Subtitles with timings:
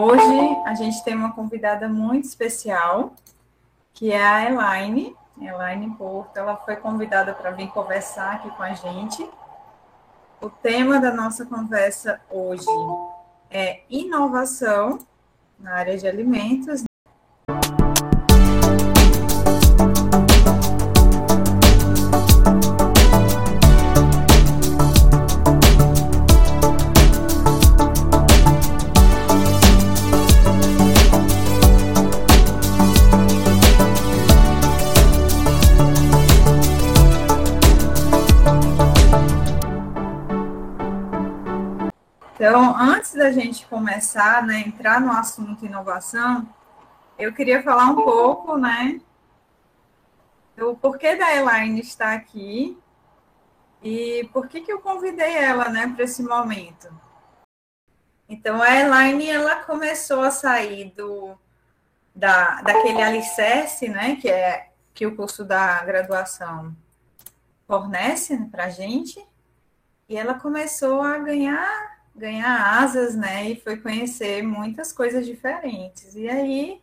[0.00, 3.14] Hoje a gente tem uma convidada muito especial,
[3.92, 6.36] que é a Elaine, Elaine Porto.
[6.36, 9.28] Ela foi convidada para vir conversar aqui com a gente.
[10.40, 12.64] O tema da nossa conversa hoje
[13.50, 15.00] é inovação
[15.58, 16.84] na área de alimentos
[43.18, 46.48] da gente começar, né, entrar no assunto inovação,
[47.18, 49.00] eu queria falar um pouco, né,
[50.56, 52.78] do porquê da Elaine estar aqui
[53.82, 56.88] e por que que eu convidei ela, né, para esse momento.
[58.28, 61.36] Então, a Elaine, ela começou a sair do,
[62.14, 66.76] da, daquele alicerce, né, que é que o curso da graduação
[67.66, 69.24] fornece para a gente,
[70.08, 73.50] e ela começou a ganhar ganhar asas, né?
[73.50, 76.14] E foi conhecer muitas coisas diferentes.
[76.14, 76.80] E aí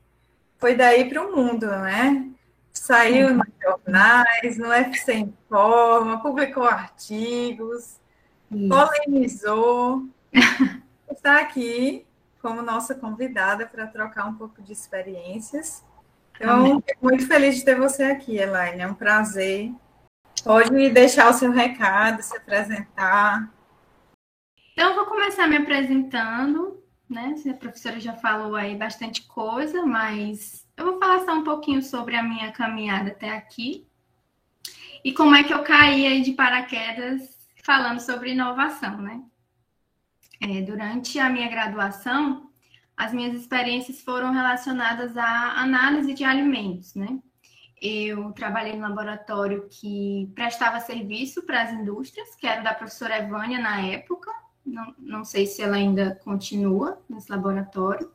[0.58, 2.30] foi daí para o mundo, né?
[2.72, 8.00] Saiu nos jornais, no FC Informa, publicou artigos,
[8.52, 8.70] Isso.
[8.70, 10.08] polemizou.
[11.10, 12.06] Está aqui
[12.42, 15.84] como nossa convidada para trocar um pouco de experiências.
[16.36, 18.82] Então, muito feliz de ter você aqui, Elaine.
[18.82, 19.72] É um prazer.
[20.44, 23.50] Pode deixar o seu recado, se apresentar.
[24.76, 27.34] Então, eu vou começar me apresentando, né?
[27.50, 32.18] A professora já falou aí bastante coisa, mas eu vou falar só um pouquinho sobre
[32.18, 33.88] a minha caminhada até aqui
[35.02, 39.24] e como é que eu caí aí de paraquedas falando sobre inovação, né?
[40.42, 42.50] É, durante a minha graduação,
[42.98, 47.18] as minhas experiências foram relacionadas à análise de alimentos, né?
[47.82, 53.60] Eu trabalhei no laboratório que prestava serviço para as indústrias, que era da professora Evânia
[53.60, 54.30] na época,
[54.66, 58.12] não, não sei se ela ainda continua nesse laboratório,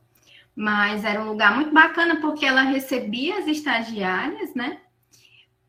[0.55, 4.81] mas era um lugar muito bacana porque ela recebia as estagiárias, né?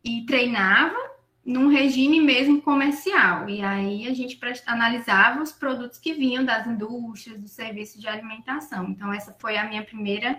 [0.04, 0.97] E treinava
[1.44, 3.48] num regime mesmo comercial.
[3.48, 8.88] E aí a gente analisava os produtos que vinham das indústrias, do serviço de alimentação.
[8.88, 10.38] Então, essa foi a minha primeira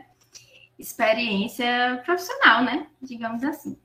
[0.77, 2.87] experiência profissional, né?
[3.01, 3.77] Digamos assim.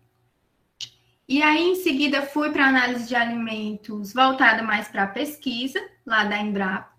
[1.29, 6.25] E aí, em seguida, fui para análise de alimentos voltada mais para a pesquisa, lá
[6.25, 6.91] da Embrapa,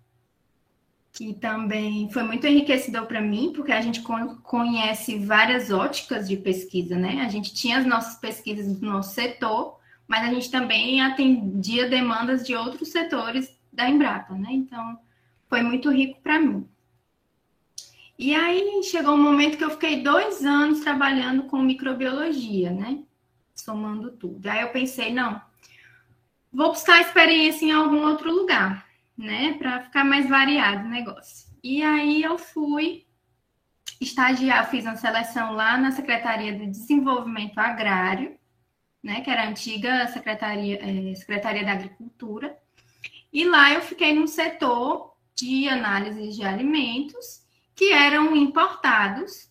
[1.12, 4.02] que também foi muito enriquecedor para mim, porque a gente
[4.44, 7.22] conhece várias óticas de pesquisa, né?
[7.22, 12.46] A gente tinha as nossas pesquisas do nosso setor, mas a gente também atendia demandas
[12.46, 14.48] de outros setores da Embrapa, né?
[14.52, 14.96] Então,
[15.48, 16.68] foi muito rico para mim.
[18.16, 23.02] E aí chegou um momento que eu fiquei dois anos trabalhando com microbiologia, né?
[23.62, 24.46] Somando tudo.
[24.48, 25.40] Aí eu pensei, não,
[26.52, 31.48] vou buscar experiência em algum outro lugar, né, para ficar mais variado o negócio.
[31.62, 33.06] E aí eu fui
[34.00, 38.38] estagiar, fiz uma seleção lá na Secretaria de Desenvolvimento Agrário,
[39.02, 42.56] né, que era a antiga Secretaria, é, Secretaria da Agricultura.
[43.32, 47.44] E lá eu fiquei num setor de análise de alimentos
[47.74, 49.49] que eram importados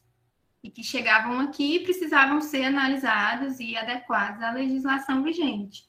[0.63, 5.87] e que chegavam aqui e precisavam ser analisados e adequados à legislação vigente.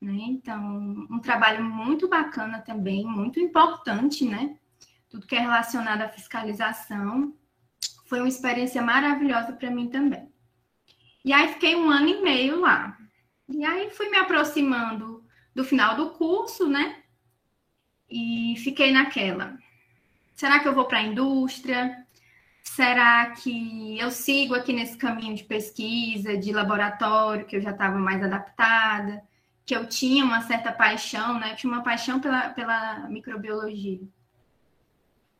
[0.00, 0.12] Né?
[0.12, 4.56] Então, um trabalho muito bacana também, muito importante, né?
[5.08, 7.34] Tudo que é relacionado à fiscalização.
[8.06, 10.30] Foi uma experiência maravilhosa para mim também.
[11.24, 12.96] E aí fiquei um ano e meio lá.
[13.48, 15.24] E aí fui me aproximando
[15.54, 17.02] do final do curso, né?
[18.08, 19.58] E fiquei naquela.
[20.34, 22.05] Será que eu vou para a indústria?
[22.66, 27.96] Será que eu sigo aqui nesse caminho de pesquisa, de laboratório, que eu já estava
[27.96, 29.22] mais adaptada,
[29.64, 31.52] que eu tinha uma certa paixão, né?
[31.52, 34.00] Eu tinha uma paixão pela, pela microbiologia.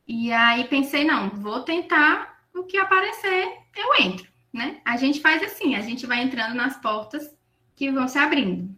[0.07, 4.81] E aí pensei, não, vou tentar o que aparecer, eu entro, né?
[4.83, 7.37] A gente faz assim, a gente vai entrando nas portas
[7.75, 8.75] que vão se abrindo.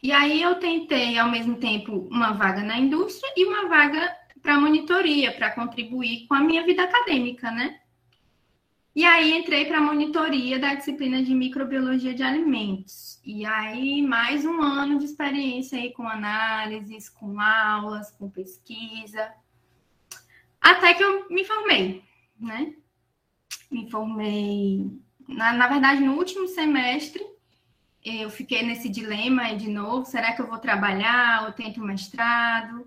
[0.00, 4.60] E aí eu tentei, ao mesmo tempo, uma vaga na indústria e uma vaga para
[4.60, 7.80] monitoria, para contribuir com a minha vida acadêmica, né?
[8.94, 13.18] E aí entrei para monitoria da disciplina de microbiologia de alimentos.
[13.24, 19.32] E aí mais um ano de experiência aí com análises, com aulas, com pesquisa.
[20.60, 22.04] Até que eu me formei,
[22.38, 22.74] né?
[23.70, 24.90] Me formei,
[25.26, 27.24] na, na verdade, no último semestre,
[28.04, 32.86] eu fiquei nesse dilema de novo, será que eu vou trabalhar ou tento mestrado?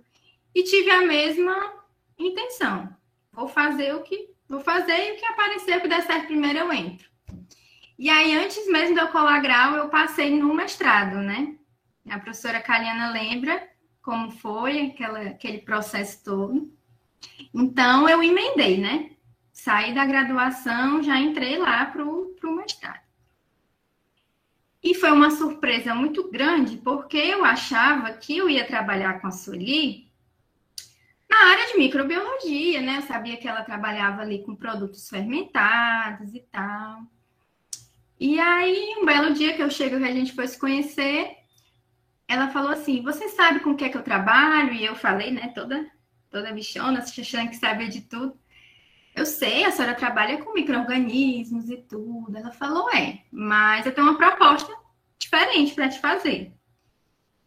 [0.58, 1.72] E tive a mesma
[2.18, 2.90] intenção.
[3.32, 6.58] Vou fazer o que vou fazer e o que aparecer, o que der certo primeiro
[6.58, 7.08] eu entro.
[8.00, 11.56] E aí, antes mesmo de eu colar grau, eu passei no mestrado, né?
[12.10, 13.70] A professora Caliana lembra
[14.02, 16.74] como foi aquela, aquele processo todo.
[17.54, 19.12] Então, eu emendei, né?
[19.54, 23.06] Saí da graduação, já entrei lá para o mestrado.
[24.82, 29.32] E foi uma surpresa muito grande, porque eu achava que eu ia trabalhar com a
[29.32, 30.07] Soli
[31.38, 32.98] na área de microbiologia, né?
[32.98, 37.04] Eu sabia que ela trabalhava ali com produtos fermentados e tal.
[38.20, 41.36] E aí, um belo dia que eu chego, que a gente foi se conhecer,
[42.28, 44.74] ela falou assim: Você sabe com o que é que eu trabalho?
[44.74, 45.90] E eu falei, né, toda,
[46.30, 48.38] toda bichona, achando que sabia de tudo.
[49.16, 52.36] Eu sei, a senhora trabalha com micro-organismos e tudo.
[52.38, 54.72] Ela falou, é, mas eu tenho uma proposta
[55.18, 56.54] diferente para te fazer.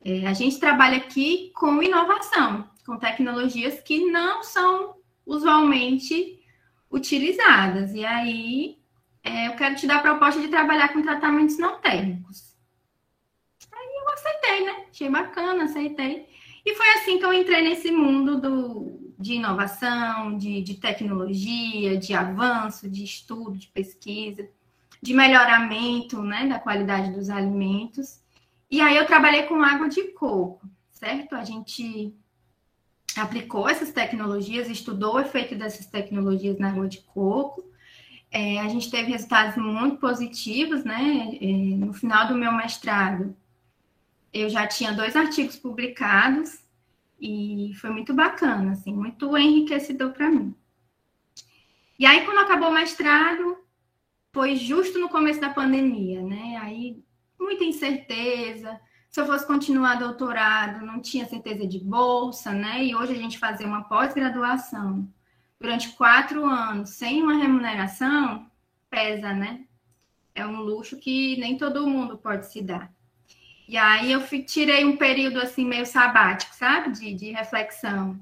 [0.05, 6.43] É, a gente trabalha aqui com inovação, com tecnologias que não são usualmente
[6.91, 7.93] utilizadas.
[7.95, 8.79] E aí,
[9.23, 12.51] é, eu quero te dar a proposta de trabalhar com tratamentos não térmicos
[14.11, 14.85] eu aceitei, né?
[14.91, 16.29] Achei bacana, aceitei.
[16.65, 22.13] E foi assim que eu entrei nesse mundo do, de inovação, de, de tecnologia, de
[22.13, 24.49] avanço, de estudo, de pesquisa,
[25.01, 28.21] de melhoramento né, da qualidade dos alimentos.
[28.71, 31.35] E aí eu trabalhei com água de coco, certo?
[31.35, 32.15] A gente
[33.17, 37.65] aplicou essas tecnologias, estudou o efeito dessas tecnologias na água de coco.
[38.31, 41.37] É, a gente teve resultados muito positivos, né?
[41.41, 41.47] É,
[41.77, 43.37] no final do meu mestrado,
[44.33, 46.61] eu já tinha dois artigos publicados
[47.21, 50.55] e foi muito bacana, assim, muito enriquecedor para mim.
[51.99, 53.59] E aí, quando acabou o mestrado,
[54.33, 56.57] foi justo no começo da pandemia, né?
[56.63, 57.03] Aí,
[57.39, 58.81] muita incerteza.
[59.11, 62.85] Se eu fosse continuar doutorado, não tinha certeza de bolsa, né?
[62.85, 65.09] E hoje a gente fazer uma pós-graduação
[65.59, 68.49] durante quatro anos sem uma remuneração
[68.89, 69.65] pesa, né?
[70.33, 72.93] É um luxo que nem todo mundo pode se dar.
[73.69, 76.93] E aí eu tirei um período assim meio sabático, sabe?
[76.93, 78.19] De, de reflexão.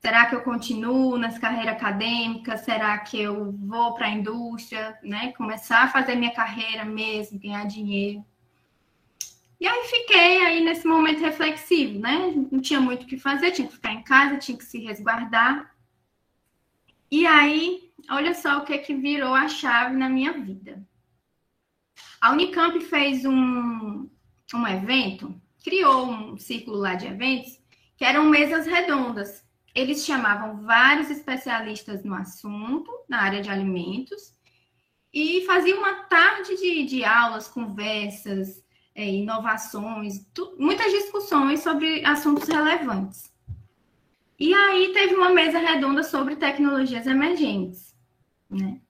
[0.00, 2.56] Será que eu continuo nessa carreira acadêmica?
[2.56, 5.32] Será que eu vou para a indústria, né?
[5.32, 8.24] Começar a fazer minha carreira mesmo, ganhar dinheiro.
[9.60, 12.32] E aí fiquei aí nesse momento reflexivo, né?
[12.50, 15.76] Não tinha muito o que fazer, tinha que ficar em casa, tinha que se resguardar.
[17.10, 20.82] E aí, olha só o que que virou a chave na minha vida.
[22.20, 24.08] A Unicamp fez um,
[24.54, 27.60] um evento, criou um círculo lá de eventos,
[27.98, 29.44] que eram mesas redondas.
[29.74, 34.34] Eles chamavam vários especialistas no assunto, na área de alimentos,
[35.12, 38.69] e faziam uma tarde de, de aulas, conversas, é,
[39.04, 43.30] inovações, tu, muitas discussões sobre assuntos relevantes.
[44.38, 47.94] E aí teve uma mesa redonda sobre tecnologias emergentes,
[48.48, 48.80] né?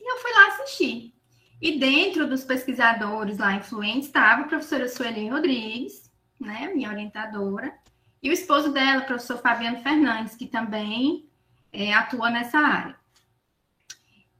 [0.00, 1.14] E eu fui lá assistir.
[1.60, 7.74] E dentro dos pesquisadores lá influentes estava a professora Sueli Rodrigues, né, minha orientadora,
[8.22, 11.28] e o esposo dela, o professor Fabiano Fernandes, que também
[11.72, 12.96] é, atua nessa área.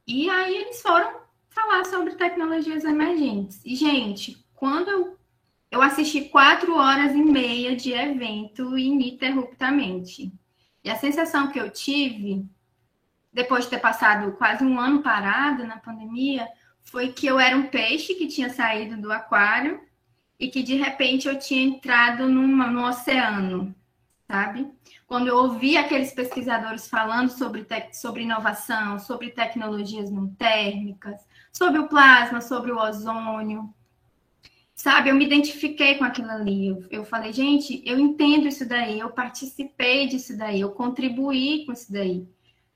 [0.05, 3.61] E aí eles foram falar sobre tecnologias emergentes.
[3.63, 5.17] E, gente, quando eu,
[5.71, 10.31] eu assisti quatro horas e meia de evento ininterruptamente,
[10.83, 12.45] e a sensação que eu tive,
[13.33, 16.47] depois de ter passado quase um ano parada na pandemia,
[16.83, 19.81] foi que eu era um peixe que tinha saído do aquário
[20.39, 23.73] e que de repente eu tinha entrado numa, no oceano,
[24.29, 24.71] sabe?
[25.07, 31.19] Quando eu ouvi aqueles pesquisadores falando sobre, sobre inovação, sobre tecnologias não térmicas,
[31.51, 33.73] sobre o plasma, sobre o ozônio,
[34.81, 35.09] sabe?
[35.09, 36.67] Eu me identifiquei com aquilo ali.
[36.67, 41.71] Eu, eu falei, gente, eu entendo isso daí, eu participei disso daí, eu contribuí com
[41.71, 42.27] isso daí.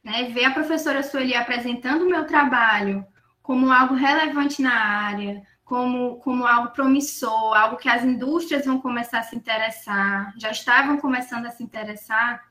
[0.04, 0.26] Né?
[0.26, 3.04] Ver a professora Sueli apresentando o meu trabalho
[3.42, 9.20] como algo relevante na área, como, como algo promissor, algo que as indústrias vão começar
[9.20, 12.44] a se interessar, já estavam começando a se interessar,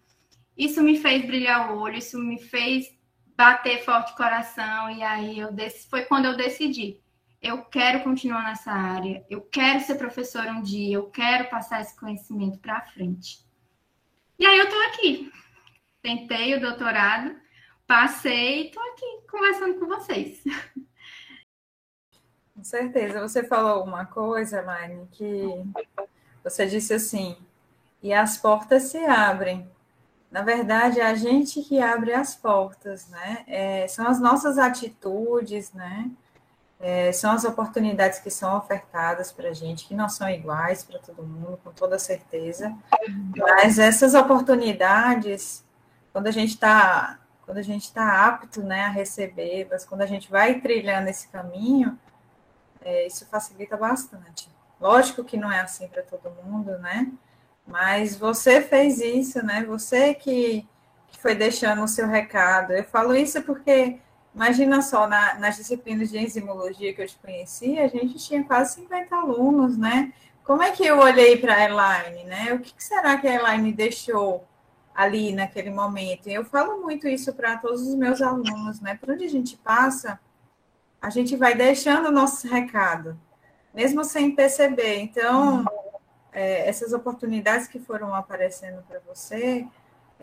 [0.56, 2.86] isso me fez brilhar o olho, isso me fez
[3.36, 5.50] bater forte coração, e aí eu
[5.88, 7.03] foi quando eu decidi.
[7.44, 11.94] Eu quero continuar nessa área, eu quero ser professora um dia, eu quero passar esse
[11.94, 13.44] conhecimento para frente.
[14.38, 15.30] E aí eu estou aqui.
[16.00, 17.36] Tentei o doutorado,
[17.86, 20.42] passei e estou aqui conversando com vocês.
[22.56, 23.20] Com certeza.
[23.20, 25.44] Você falou uma coisa, Mari, que
[26.42, 27.36] você disse assim,
[28.02, 29.70] e as portas se abrem.
[30.30, 33.44] Na verdade, é a gente que abre as portas, né?
[33.46, 36.10] É, são as nossas atitudes, né?
[36.80, 40.98] É, são as oportunidades que são ofertadas para a gente, que não são iguais para
[40.98, 42.74] todo mundo, com toda certeza.
[43.36, 45.64] Mas essas oportunidades,
[46.12, 50.06] quando a gente está quando a gente está apto né, a receber, mas quando a
[50.06, 51.98] gente vai trilhando esse caminho,
[52.82, 54.48] é, isso facilita bastante.
[54.80, 57.10] Lógico que não é assim para todo mundo, né?
[57.66, 59.64] Mas você fez isso, né?
[59.64, 60.66] Você que,
[61.08, 62.72] que foi deixando o seu recado.
[62.72, 63.98] Eu falo isso porque,
[64.34, 68.74] imagina só, na, nas disciplinas de enzimologia que eu te conheci, a gente tinha quase
[68.74, 70.12] 50 alunos, né?
[70.42, 72.52] Como é que eu olhei para a Elaine, né?
[72.52, 74.44] O que, que será que a Elaine deixou
[74.94, 76.28] ali naquele momento?
[76.28, 78.96] Eu falo muito isso para todos os meus alunos, né?
[78.96, 80.20] Por onde a gente passa,
[81.00, 83.18] a gente vai deixando o nosso recado,
[83.72, 84.98] mesmo sem perceber.
[84.98, 85.64] Então,
[86.32, 89.66] é, essas oportunidades que foram aparecendo para você,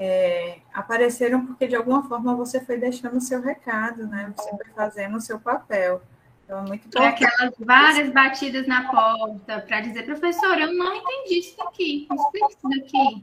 [0.03, 4.33] é, apareceram porque de alguma forma você foi deixando o seu recado, né?
[4.35, 6.01] Você foi fazendo o seu papel.
[6.43, 7.23] Então, é muito importante.
[7.23, 12.69] aquelas várias batidas na porta para dizer, professor, eu não entendi isso daqui, explica isso
[12.69, 13.21] daqui.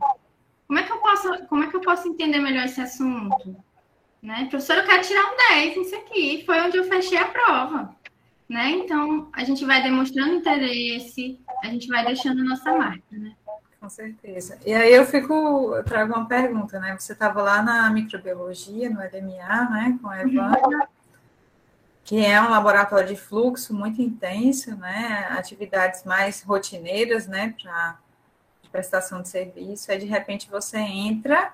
[0.69, 3.57] Como é que eu posso, como é que eu posso entender melhor esse assunto?
[4.23, 4.47] Né?
[4.49, 6.45] Professor, eu quero tirar um 10 nisso aqui.
[6.47, 7.97] Foi onde eu fechei a prova.
[8.49, 8.71] Né?
[8.71, 13.35] Então, a gente vai demonstrando interesse, a gente vai deixando a nossa marca, né?
[13.81, 14.59] Com certeza.
[14.67, 16.97] E aí eu fico, eu trago uma pergunta, né?
[16.99, 20.87] Você estava lá na microbiologia, no LMA, né, com a uhum.
[22.03, 25.29] que é um laboratório de fluxo muito intenso, né?
[25.31, 27.99] Atividades mais rotineiras, né, para
[28.73, 29.91] prestação de serviço.
[29.93, 31.53] Aí de repente você entra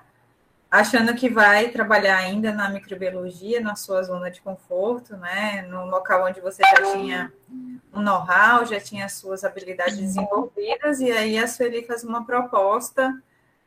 [0.79, 5.65] achando que vai trabalhar ainda na microbiologia, na sua zona de conforto, né?
[5.69, 7.33] No local onde você já tinha
[7.93, 13.13] um know-how, já tinha suas habilidades desenvolvidas, e aí a Sueli faz uma proposta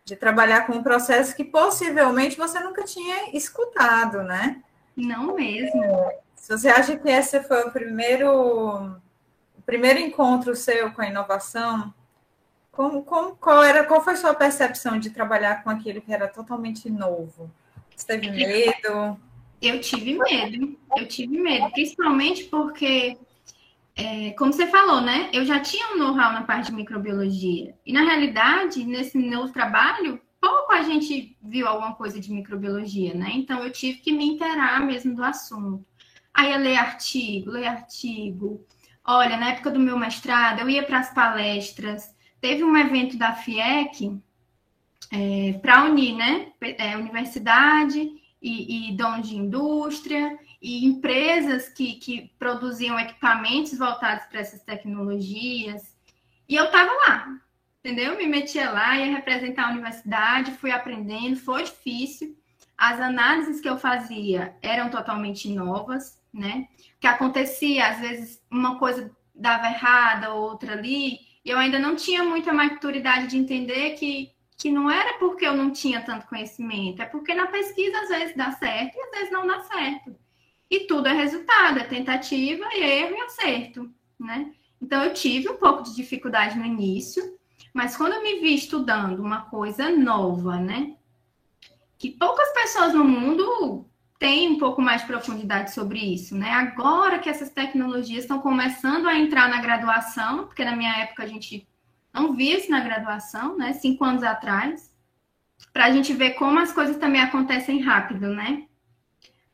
[0.04, 4.62] de trabalhar com um processo que possivelmente você nunca tinha escutado, né?
[4.96, 5.82] Não mesmo.
[6.34, 8.30] Se você acha que esse foi o primeiro,
[9.56, 11.92] o primeiro encontro seu com a inovação,
[12.78, 16.28] como, como, qual, era, qual foi a sua percepção de trabalhar com aquilo que era
[16.28, 17.52] totalmente novo?
[17.96, 19.18] Você teve medo?
[19.60, 23.18] Eu tive medo, eu tive medo, principalmente porque,
[23.96, 25.28] é, como você falou, né?
[25.32, 27.74] Eu já tinha um know-how na parte de microbiologia.
[27.84, 33.32] E, na realidade, nesse novo trabalho, pouco a gente viu alguma coisa de microbiologia, né?
[33.34, 35.84] Então, eu tive que me inteirar mesmo do assunto.
[36.32, 38.64] Aí, eu ler artigo, ler artigo.
[39.04, 43.32] Olha, na época do meu mestrado, eu ia para as palestras, teve um evento da
[43.32, 44.20] FIEC
[45.12, 46.52] é, para unir, né?
[46.60, 47.98] É, universidade
[48.40, 55.96] e, e de indústria e empresas que, que produziam equipamentos voltados para essas tecnologias.
[56.48, 57.40] E eu estava lá,
[57.78, 58.16] entendeu?
[58.16, 62.36] Me metia lá, ia representar a universidade, fui aprendendo, foi difícil.
[62.76, 66.68] As análises que eu fazia eram totalmente novas, né?
[66.96, 72.22] O que acontecia, às vezes, uma coisa dava errada, outra ali, eu ainda não tinha
[72.22, 77.06] muita maturidade de entender que, que não era porque eu não tinha tanto conhecimento, é
[77.06, 80.16] porque na pesquisa às vezes dá certo e às vezes não dá certo.
[80.70, 84.52] E tudo é resultado, é tentativa, erro e acerto, né?
[84.80, 87.38] Então eu tive um pouco de dificuldade no início,
[87.72, 90.96] mas quando eu me vi estudando uma coisa nova, né?
[91.98, 93.86] Que poucas pessoas no mundo
[94.18, 96.50] tem um pouco mais de profundidade sobre isso, né?
[96.50, 101.26] Agora que essas tecnologias estão começando a entrar na graduação, porque na minha época a
[101.26, 101.66] gente
[102.12, 103.74] não via isso na graduação, né?
[103.74, 104.92] Cinco anos atrás,
[105.72, 108.64] para a gente ver como as coisas também acontecem rápido, né?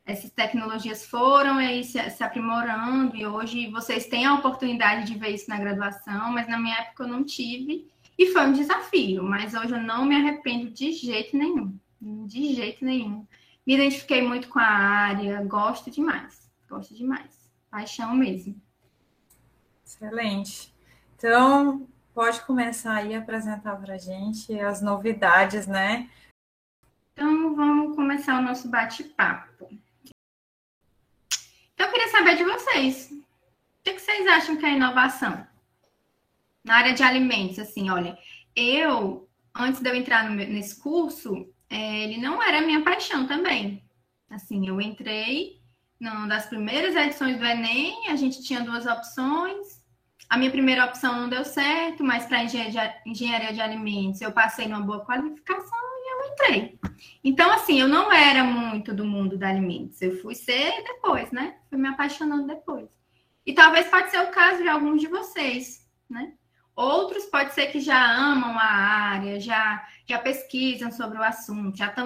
[0.03, 5.29] Essas tecnologias foram aí se, se aprimorando e hoje vocês têm a oportunidade de ver
[5.29, 9.53] isso na graduação, mas na minha época eu não tive e foi um desafio, mas
[9.53, 13.25] hoje eu não me arrependo de jeito nenhum, de jeito nenhum.
[13.65, 17.51] Me identifiquei muito com a área, gosto demais, gosto demais.
[17.69, 18.61] Paixão mesmo.
[19.83, 20.73] Excelente.
[21.17, 26.09] Então, pode começar aí a apresentar para a gente as novidades, né?
[27.13, 29.67] Então, vamos começar o nosso bate-papo.
[31.73, 33.11] Então, eu queria saber de vocês.
[33.11, 35.45] O que vocês acham que é inovação?
[36.63, 38.17] Na área de alimentos, assim, olha,
[38.55, 43.83] eu, antes de eu entrar nesse curso, é, ele não era minha paixão também.
[44.29, 45.61] Assim, eu entrei
[45.99, 49.83] numa das primeiras edições do Enem, a gente tinha duas opções.
[50.29, 54.81] A minha primeira opção não deu certo, mas para engenharia de alimentos eu passei numa
[54.81, 56.79] boa qualificação e eu entrei.
[57.23, 60.01] Então, assim, eu não era muito do mundo da alimentos.
[60.01, 61.57] Eu fui ser depois, né?
[61.69, 62.89] Fui me apaixonando depois.
[63.45, 66.33] E talvez pode ser o caso de alguns de vocês, né?
[66.75, 71.87] Outros pode ser que já amam a área, já, já pesquisam sobre o assunto, já
[71.87, 72.05] estão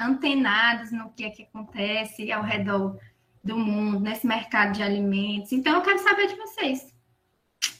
[0.00, 2.98] antenados no que é que acontece ao redor
[3.42, 5.52] do mundo, nesse mercado de alimentos.
[5.52, 6.92] Então, eu quero saber de vocês.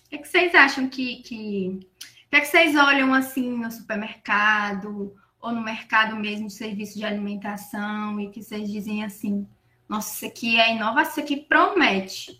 [0.06, 1.80] O que, é que vocês acham que, que...
[2.26, 6.96] O que, é que vocês olham assim no supermercado ou no mercado mesmo de serviço
[6.96, 9.48] de alimentação e que vocês dizem assim,
[9.88, 12.39] nossa, isso aqui é inovação, isso aqui promete.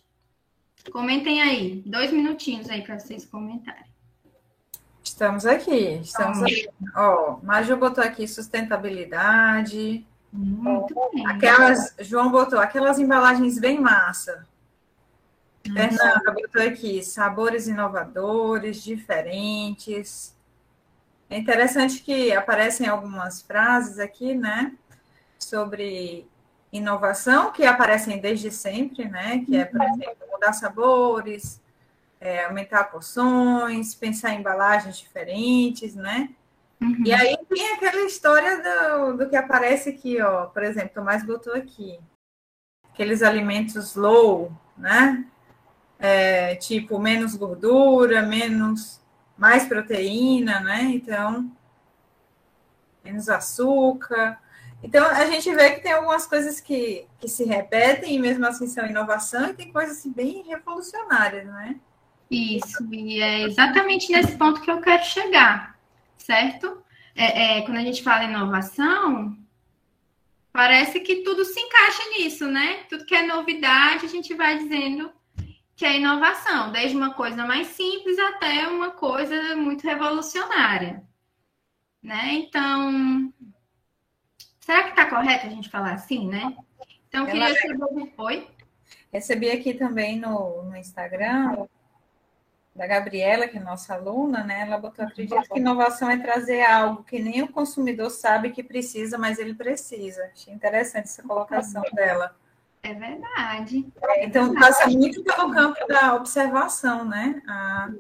[0.93, 3.85] Comentem aí, dois minutinhos aí para vocês comentarem.
[5.05, 6.69] Estamos aqui, estamos aqui.
[6.97, 10.07] Ó, Maju botou aqui sustentabilidade.
[10.33, 11.27] Muito bem.
[11.27, 14.47] Aquelas, João botou aquelas embalagens bem massa.
[15.63, 20.35] Fernanda botou aqui sabores inovadores, diferentes.
[21.29, 24.73] É interessante que aparecem algumas frases aqui, né,
[25.39, 26.27] sobre
[26.73, 29.95] inovação que aparecem desde sempre, né, que é, por uhum.
[29.95, 31.61] exemplo, mudar sabores,
[32.21, 36.31] é, aumentar porções, pensar em embalagens diferentes, né?
[36.81, 37.03] Uhum.
[37.05, 41.55] E aí tem aquela história do, do que aparece aqui, ó, por exemplo, Tomás botou
[41.55, 41.99] aqui,
[42.93, 45.27] aqueles alimentos low, né?
[45.99, 49.01] É, tipo, menos gordura, menos,
[49.37, 50.83] mais proteína, né?
[50.85, 51.51] Então,
[53.05, 54.39] menos açúcar.
[54.83, 58.67] Então, a gente vê que tem algumas coisas que, que se repetem e mesmo assim
[58.67, 61.77] são inovação, e tem coisas assim, bem revolucionárias, né?
[62.31, 65.77] Isso, e é exatamente nesse ponto que eu quero chegar,
[66.17, 66.83] certo?
[67.15, 69.37] É, é, quando a gente fala inovação,
[70.53, 72.85] parece que tudo se encaixa nisso, né?
[72.89, 75.13] Tudo que é novidade, a gente vai dizendo
[75.75, 81.03] que é inovação, desde uma coisa mais simples até uma coisa muito revolucionária,
[82.03, 82.35] né?
[82.35, 83.33] Então,
[84.71, 86.57] será que está correto a gente falar assim, né?
[87.09, 88.13] Então, queria saber...
[88.17, 88.49] Oi?
[89.13, 91.67] Recebi aqui também no, no Instagram
[92.73, 94.63] da Gabriela, que é nossa aluna, né?
[94.63, 99.19] Ela botou, acredito que inovação é trazer algo que nem o consumidor sabe que precisa,
[99.19, 100.31] mas ele precisa.
[100.33, 102.37] Achei interessante essa colocação dela.
[102.83, 103.87] É verdade.
[104.03, 107.43] É, então, passa muito pelo campo da observação, né?
[107.47, 107.91] A,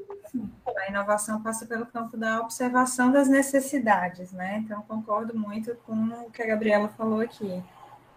[0.79, 4.59] a, inovação passa pelo campo da observação das necessidades, né?
[4.65, 7.63] Então, concordo muito com o que a Gabriela falou aqui.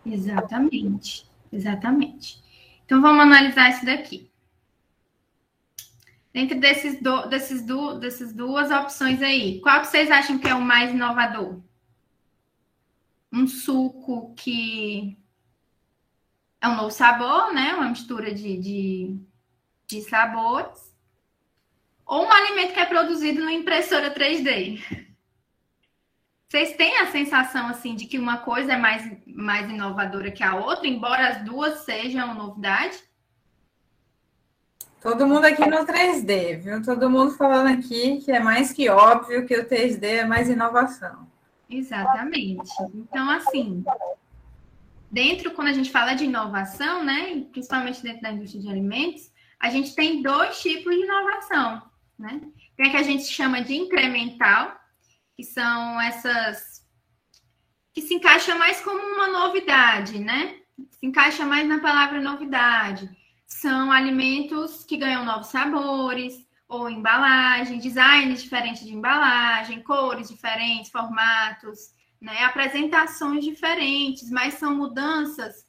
[0.05, 2.41] Exatamente, exatamente.
[2.86, 4.32] Então, vamos analisar isso daqui.
[6.34, 10.62] Dentro desses, do, desses, do, dessas duas opções aí, qual vocês acham que é o
[10.62, 11.60] mais inovador?
[13.32, 15.17] Um suco que
[16.63, 17.73] é um novo sabor, né?
[17.73, 19.17] Uma mistura de, de,
[19.86, 20.95] de sabores.
[22.06, 24.82] Ou um alimento que é produzido numa impressora 3D.
[26.47, 30.56] Vocês têm a sensação assim de que uma coisa é mais, mais inovadora que a
[30.56, 32.97] outra, embora as duas sejam novidade?
[35.02, 36.82] Todo mundo aqui no 3D, viu?
[36.82, 41.28] Todo mundo falando aqui que é mais que óbvio que o 3D é mais inovação.
[41.69, 42.71] Exatamente.
[42.93, 43.84] Então, assim,
[45.13, 49.69] dentro, quando a gente fala de inovação, né, principalmente dentro da indústria de alimentos, a
[49.69, 51.84] gente tem dois tipos de inovação,
[52.17, 52.41] né?
[52.76, 54.76] Tem a que a gente chama de incremental,
[55.36, 56.84] que são essas
[57.93, 60.58] que se encaixa mais como uma novidade, né?
[60.89, 63.08] Se encaixa mais na palavra novidade
[63.45, 66.34] são alimentos que ganham novos sabores
[66.67, 72.43] ou embalagem, design diferente de embalagem, cores diferentes, formatos, né?
[72.43, 75.67] apresentações diferentes, mas são mudanças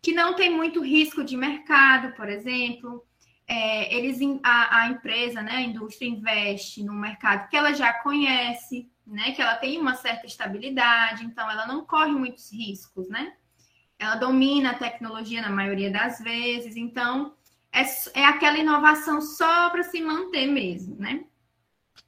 [0.00, 3.04] que não tem muito risco de mercado, por exemplo.
[3.46, 8.90] É, eles a, a, empresa, né, a indústria investe no mercado que ela já conhece,
[9.06, 13.34] né, que ela tem uma certa estabilidade, então ela não corre muitos riscos, né?
[13.98, 17.34] ela domina a tecnologia na maioria das vezes, então
[17.72, 17.82] é,
[18.14, 21.24] é aquela inovação só para se manter mesmo, né?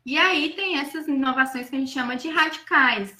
[0.05, 3.17] E aí tem essas inovações que a gente chama de radicais,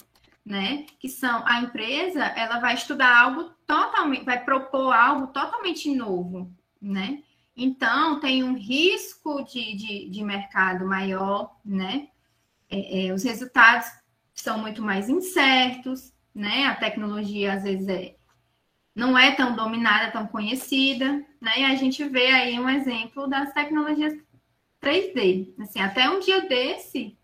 [0.47, 0.87] né?
[1.01, 6.49] Que são a empresa, ela vai estudar algo totalmente, vai propor algo totalmente novo,
[6.81, 7.25] né?
[7.57, 12.09] Então tem um risco de, de, de mercado maior, né?
[12.71, 13.89] É, é, os resultados
[14.33, 16.67] são muito mais incertos, né?
[16.67, 18.15] A tecnologia às vezes é,
[18.95, 21.61] não é tão dominada, tão conhecida, né?
[21.61, 24.15] E a gente vê aí um exemplo das tecnologias
[24.81, 25.55] 3D.
[25.59, 27.19] Assim, até um dia desse,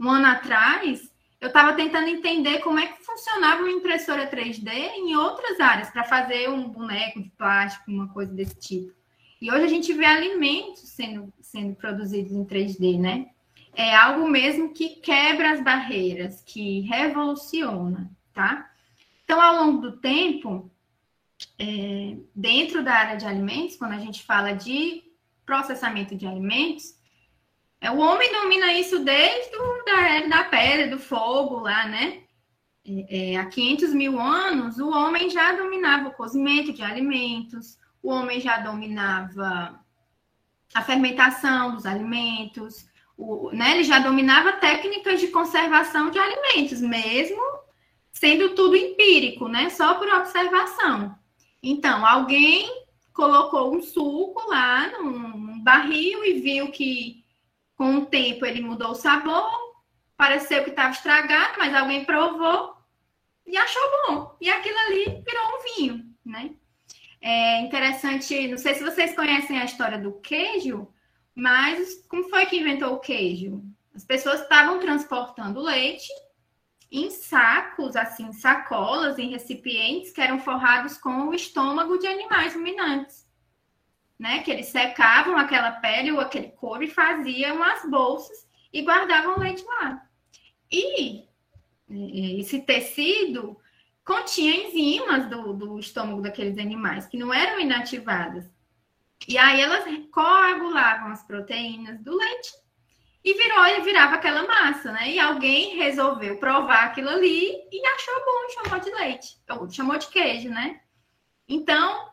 [0.00, 1.11] um ano atrás,
[1.42, 6.04] eu estava tentando entender como é que funcionava uma impressora 3D em outras áreas, para
[6.04, 8.92] fazer um boneco de plástico, uma coisa desse tipo.
[9.40, 13.26] E hoje a gente vê alimentos sendo, sendo produzidos em 3D, né?
[13.74, 18.70] É algo mesmo que quebra as barreiras, que revoluciona, tá?
[19.24, 20.70] Então, ao longo do tempo,
[21.58, 25.02] é, dentro da área de alimentos, quando a gente fala de
[25.44, 26.94] processamento de alimentos,
[27.90, 32.22] o homem domina isso desde o, da era da pedra, do fogo lá, né?
[32.84, 38.10] É, é, há 500 mil anos, o homem já dominava o cozimento de alimentos, o
[38.10, 39.80] homem já dominava
[40.74, 47.40] a fermentação dos alimentos, o né, ele já dominava técnicas de conservação de alimentos, mesmo
[48.10, 51.14] sendo tudo empírico, né, só por observação.
[51.62, 57.21] Então, alguém colocou um suco lá num barril e viu que
[57.76, 59.50] com o tempo ele mudou o sabor,
[60.16, 62.76] pareceu que estava estragado, mas alguém provou
[63.46, 64.36] e achou bom.
[64.40, 66.50] E aquilo ali virou um vinho, né?
[67.20, 70.88] É interessante, não sei se vocês conhecem a história do queijo,
[71.34, 73.62] mas como foi que inventou o queijo?
[73.94, 76.08] As pessoas estavam transportando leite
[76.90, 83.21] em sacos, assim, sacolas, em recipientes que eram forrados com o estômago de animais ruminantes.
[84.22, 84.38] Né?
[84.44, 89.64] Que eles secavam aquela pele ou aquele couro e faziam as bolsas e guardavam leite
[89.64, 90.00] lá.
[90.70, 91.24] E
[92.38, 93.58] esse tecido
[94.04, 98.48] continha enzimas do, do estômago daqueles animais que não eram inativadas.
[99.26, 102.52] E aí elas coagulavam as proteínas do leite
[103.24, 105.10] e virou virava aquela massa, né?
[105.10, 110.06] E alguém resolveu provar aquilo ali e achou bom, chamou de leite, ou chamou de
[110.06, 110.80] queijo, né?
[111.48, 112.11] Então,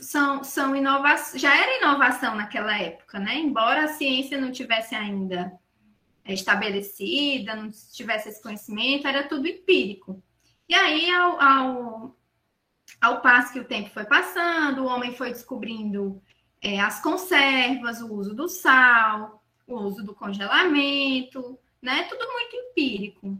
[0.00, 3.36] são, são inovações, já era inovação naquela época, né?
[3.36, 5.52] Embora a ciência não tivesse ainda
[6.26, 10.22] estabelecida, não tivesse esse conhecimento, era tudo empírico.
[10.68, 12.16] E aí, ao, ao,
[13.00, 16.22] ao passo que o tempo foi passando, o homem foi descobrindo
[16.62, 22.04] é, as conservas, o uso do sal, o uso do congelamento, né?
[22.04, 23.38] Tudo muito empírico.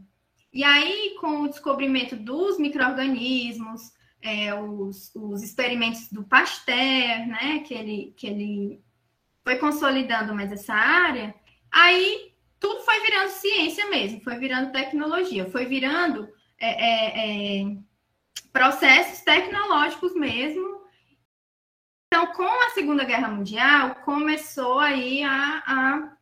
[0.53, 3.94] E aí, com o descobrimento dos micro-organismos,
[4.25, 7.59] é, os, os, experimentos do Pasteur, né?
[7.59, 8.83] Que ele, que ele
[9.43, 11.33] foi consolidando mais essa área,
[11.71, 16.27] aí tudo foi virando ciência mesmo, foi virando tecnologia, foi virando
[16.59, 17.77] é, é, é
[18.51, 20.81] processos tecnológicos mesmo.
[22.07, 26.15] Então, com a Segunda Guerra Mundial, começou aí a, a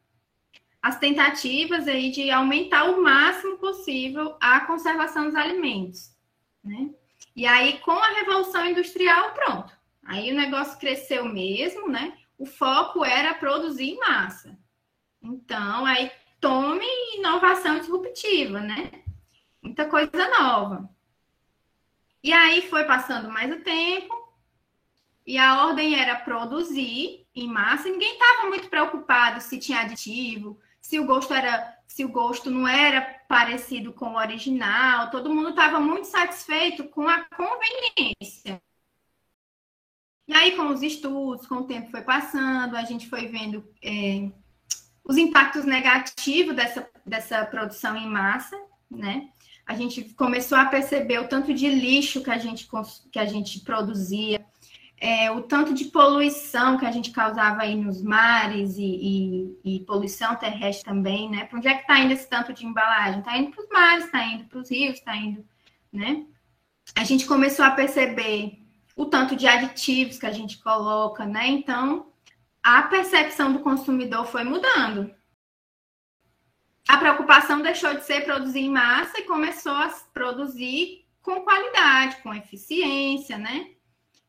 [0.82, 6.13] as tentativas aí de aumentar o máximo possível a conservação dos alimentos,
[6.62, 6.89] né?
[7.36, 9.74] E aí, com a Revolução Industrial, pronto.
[10.06, 12.17] Aí o negócio cresceu mesmo, né?
[12.38, 14.58] O foco era produzir em massa.
[15.22, 18.91] Então, aí tome inovação disruptiva, né?
[19.62, 20.89] Muita coisa nova.
[22.22, 24.13] E aí foi passando mais o tempo,
[25.26, 30.60] e a ordem era produzir em massa, e ninguém estava muito preocupado se tinha aditivo,
[30.82, 33.02] se o gosto era, se o gosto não era
[33.34, 38.62] parecido com o original, todo mundo estava muito satisfeito com a conveniência.
[40.28, 44.30] E aí, com os estudos, com o tempo foi passando, a gente foi vendo é,
[45.04, 48.56] os impactos negativos dessa, dessa produção em massa,
[48.88, 49.30] né?
[49.65, 52.69] A gente começou a perceber o tanto de lixo que a gente,
[53.12, 54.46] que a gente produzia,
[55.04, 59.80] é, o tanto de poluição que a gente causava aí nos mares e, e, e
[59.82, 61.44] poluição terrestre também, né?
[61.44, 63.20] Para onde é que está indo esse tanto de embalagem?
[63.20, 65.46] Está indo para os mares, está indo para os rios, está indo,
[65.92, 66.26] né?
[66.96, 68.58] A gente começou a perceber
[68.96, 71.48] o tanto de aditivos que a gente coloca, né?
[71.50, 72.08] Então,
[72.63, 75.13] a percepção do consumidor foi mudando.
[76.88, 82.34] A preocupação deixou de ser produzir em massa e começou a produzir com qualidade, com
[82.34, 83.74] eficiência, né?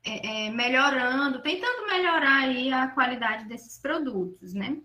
[0.05, 4.77] É, é, melhorando, tentando melhorar aí a qualidade desses produtos, né?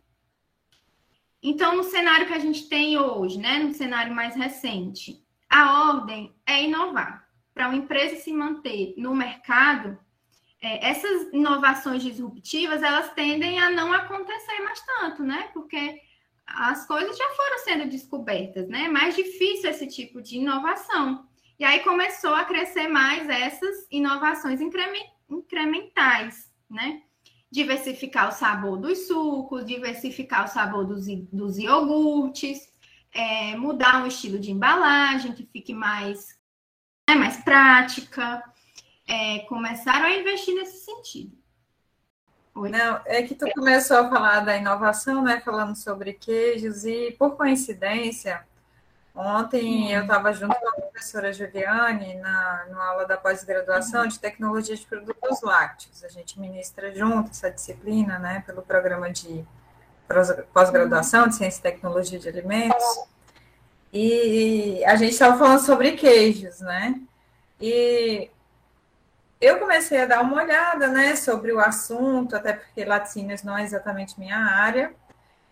[1.41, 6.35] Então, no cenário que a gente tem hoje, né, no cenário mais recente, a ordem
[6.45, 7.27] é inovar.
[7.53, 9.97] Para uma empresa se manter no mercado,
[10.61, 15.49] é, essas inovações disruptivas, elas tendem a não acontecer mais tanto, né?
[15.53, 16.01] Porque
[16.45, 18.85] as coisas já foram sendo descobertas, né?
[18.85, 21.28] É mais difícil esse tipo de inovação.
[21.59, 24.61] E aí começou a crescer mais essas inovações
[25.29, 27.01] incrementais, né?
[27.51, 32.71] Diversificar o sabor dos sucos, diversificar o sabor dos, dos iogurtes,
[33.11, 36.39] é, mudar o estilo de embalagem que fique mais,
[37.09, 38.41] né, mais prática.
[39.05, 41.37] É, começaram a investir nesse sentido.
[42.55, 42.69] Oi?
[42.69, 45.41] Não, é que tu começou a falar da inovação, né?
[45.41, 48.47] Falando sobre queijos, e por coincidência,
[49.21, 54.73] Ontem eu estava junto com a professora Juliane na, na aula da pós-graduação de tecnologia
[54.73, 56.05] de produtos lácteos.
[56.05, 59.45] A gente ministra junto essa disciplina, né, pelo programa de
[60.53, 62.81] pós-graduação de ciência e tecnologia de alimentos.
[63.91, 66.95] E a gente estava falando sobre queijos, né?
[67.59, 68.31] E
[69.41, 73.63] eu comecei a dar uma olhada, né, sobre o assunto, até porque laticínios não é
[73.63, 74.93] exatamente minha área.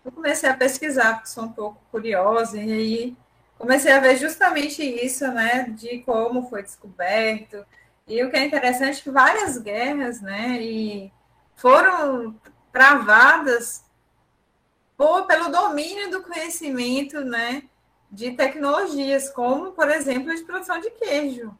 [0.02, 3.16] Eu comecei a pesquisar, porque sou um pouco curiosa, e aí
[3.58, 7.66] comecei a ver justamente isso, né, de como foi descoberto.
[8.06, 11.12] E o que é interessante é que várias guerras, né, e
[11.56, 12.40] foram
[12.72, 13.84] travadas
[14.96, 17.64] ou pelo domínio do conhecimento, né,
[18.10, 21.56] de tecnologias, como, por exemplo, de produção de queijo.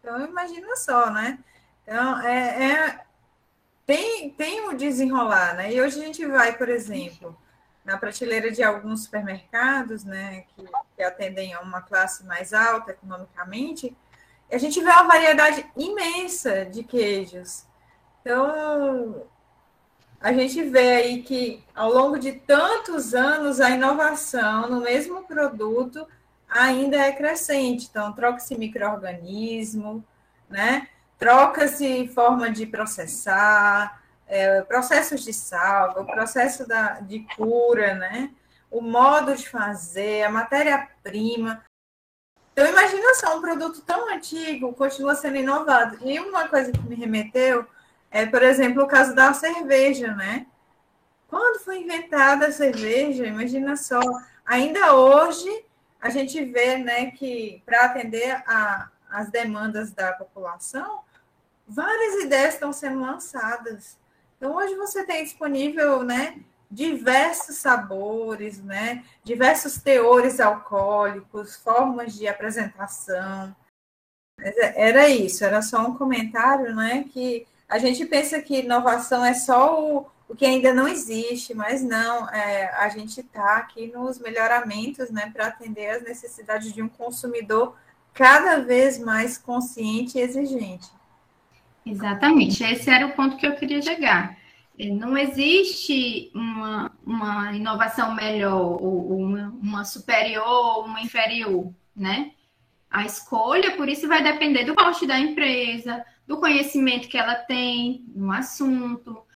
[0.00, 1.38] Então, imagina só, né?
[1.82, 3.00] Então, é, é
[3.86, 5.72] tem, tem o desenrolar, né?
[5.72, 7.36] E hoje a gente vai, por exemplo,
[7.84, 10.64] na prateleira de alguns supermercados, né, que,
[10.96, 13.96] que atendem a uma classe mais alta economicamente,
[14.50, 17.64] a gente vê uma variedade imensa de queijos.
[18.20, 19.26] Então,
[20.20, 26.06] a gente vê aí que ao longo de tantos anos a inovação no mesmo produto
[26.48, 27.88] ainda é crescente.
[27.90, 30.04] Então, troca-se microorganismo,
[30.48, 30.88] né?
[31.18, 34.01] Troca-se forma de processar,
[34.32, 38.30] é, processos de salva, o processo da, de cura, né?
[38.70, 41.62] O modo de fazer, a matéria-prima.
[42.52, 45.98] Então, imagina só, um produto tão antigo continua sendo inovado.
[46.00, 47.66] E uma coisa que me remeteu
[48.10, 50.46] é, por exemplo, o caso da cerveja, né?
[51.28, 54.00] Quando foi inventada a cerveja, imagina só,
[54.46, 55.66] ainda hoje
[56.00, 61.02] a gente vê né, que para atender a, as demandas da população,
[61.68, 64.00] várias ideias estão sendo lançadas.
[64.42, 73.54] Então, hoje você tem disponível né, diversos sabores, né, diversos teores alcoólicos, formas de apresentação.
[74.40, 79.32] É, era isso, era só um comentário né, que a gente pensa que inovação é
[79.32, 84.18] só o, o que ainda não existe, mas não, é, a gente está aqui nos
[84.18, 87.76] melhoramentos né, para atender as necessidades de um consumidor
[88.12, 90.90] cada vez mais consciente e exigente.
[91.84, 94.36] Exatamente, esse era o ponto que eu queria chegar.
[94.78, 102.32] É, não existe uma, uma inovação melhor, ou uma, uma superior ou uma inferior, né?
[102.90, 108.04] A escolha, por isso, vai depender do poste da empresa, do conhecimento que ela tem
[108.14, 109.26] no assunto,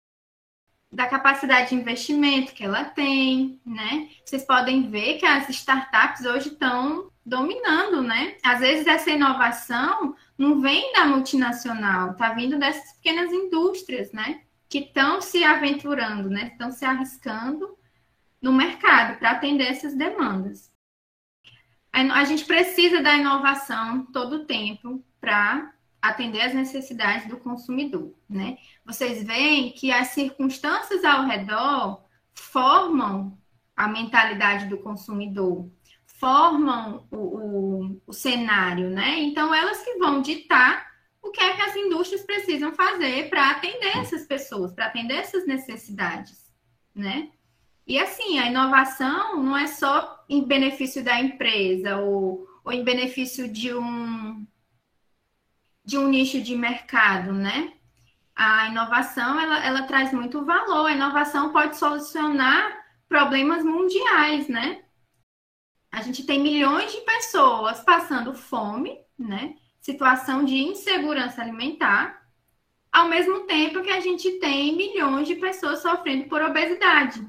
[0.92, 4.08] da capacidade de investimento que ela tem, né?
[4.24, 8.36] Vocês podem ver que as startups hoje estão dominando, né?
[8.42, 14.42] Às vezes essa inovação não vem da multinacional, tá vindo dessas pequenas indústrias, né?
[14.68, 16.48] Que estão se aventurando, né?
[16.52, 17.76] Estão se arriscando
[18.40, 20.70] no mercado para atender essas demandas.
[21.92, 28.58] A gente precisa da inovação todo o tempo para atender às necessidades do consumidor, né?
[28.84, 33.38] Vocês veem que as circunstâncias ao redor formam
[33.74, 35.70] a mentalidade do consumidor,
[36.18, 39.20] formam o, o, o cenário, né?
[39.20, 40.86] Então, elas que vão ditar
[41.22, 45.46] o que é que as indústrias precisam fazer para atender essas pessoas, para atender essas
[45.46, 46.52] necessidades,
[46.94, 47.30] né?
[47.86, 53.48] E assim, a inovação não é só em benefício da empresa ou, ou em benefício
[53.48, 54.46] de um
[55.84, 57.74] de um nicho de mercado, né?
[58.34, 60.86] A inovação, ela, ela traz muito valor.
[60.86, 64.82] A inovação pode solucionar problemas mundiais, né?
[65.96, 69.56] A gente tem milhões de pessoas passando fome, né?
[69.80, 72.22] Situação de insegurança alimentar,
[72.92, 77.26] ao mesmo tempo que a gente tem milhões de pessoas sofrendo por obesidade,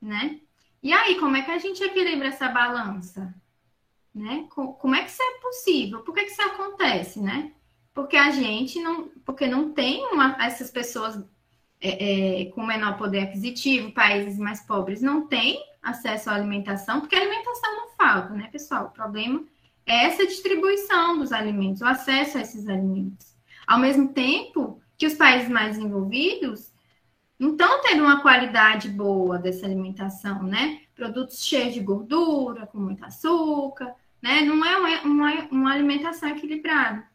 [0.00, 0.40] né?
[0.80, 3.34] E aí, como é que a gente equilibra essa balança?
[4.14, 4.46] Né?
[4.48, 6.00] Como é que isso é possível?
[6.02, 7.52] Por que, que isso acontece, né?
[7.98, 11.20] porque a gente não, porque não tem uma, essas pessoas
[11.80, 17.14] é, é, com menor poder aquisitivo, países mais pobres, não têm acesso à alimentação, porque
[17.14, 18.86] a alimentação não falta, né, pessoal?
[18.86, 19.44] O problema
[19.86, 23.34] é essa distribuição dos alimentos, o acesso a esses alimentos.
[23.66, 26.72] Ao mesmo tempo que os países mais envolvidos
[27.38, 30.80] não estão tendo uma qualidade boa dessa alimentação, né?
[30.94, 34.42] Produtos cheios de gordura, com muito açúcar, né?
[34.42, 37.06] Não é uma, uma, uma alimentação equilibrada.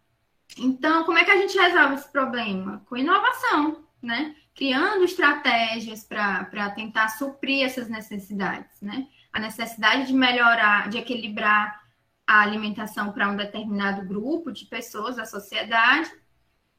[0.57, 2.81] Então, como é que a gente resolve esse problema?
[2.85, 4.35] Com inovação, né?
[4.55, 9.07] Criando estratégias para tentar suprir essas necessidades, né?
[9.31, 11.81] A necessidade de melhorar, de equilibrar
[12.25, 16.11] a alimentação para um determinado grupo de pessoas da sociedade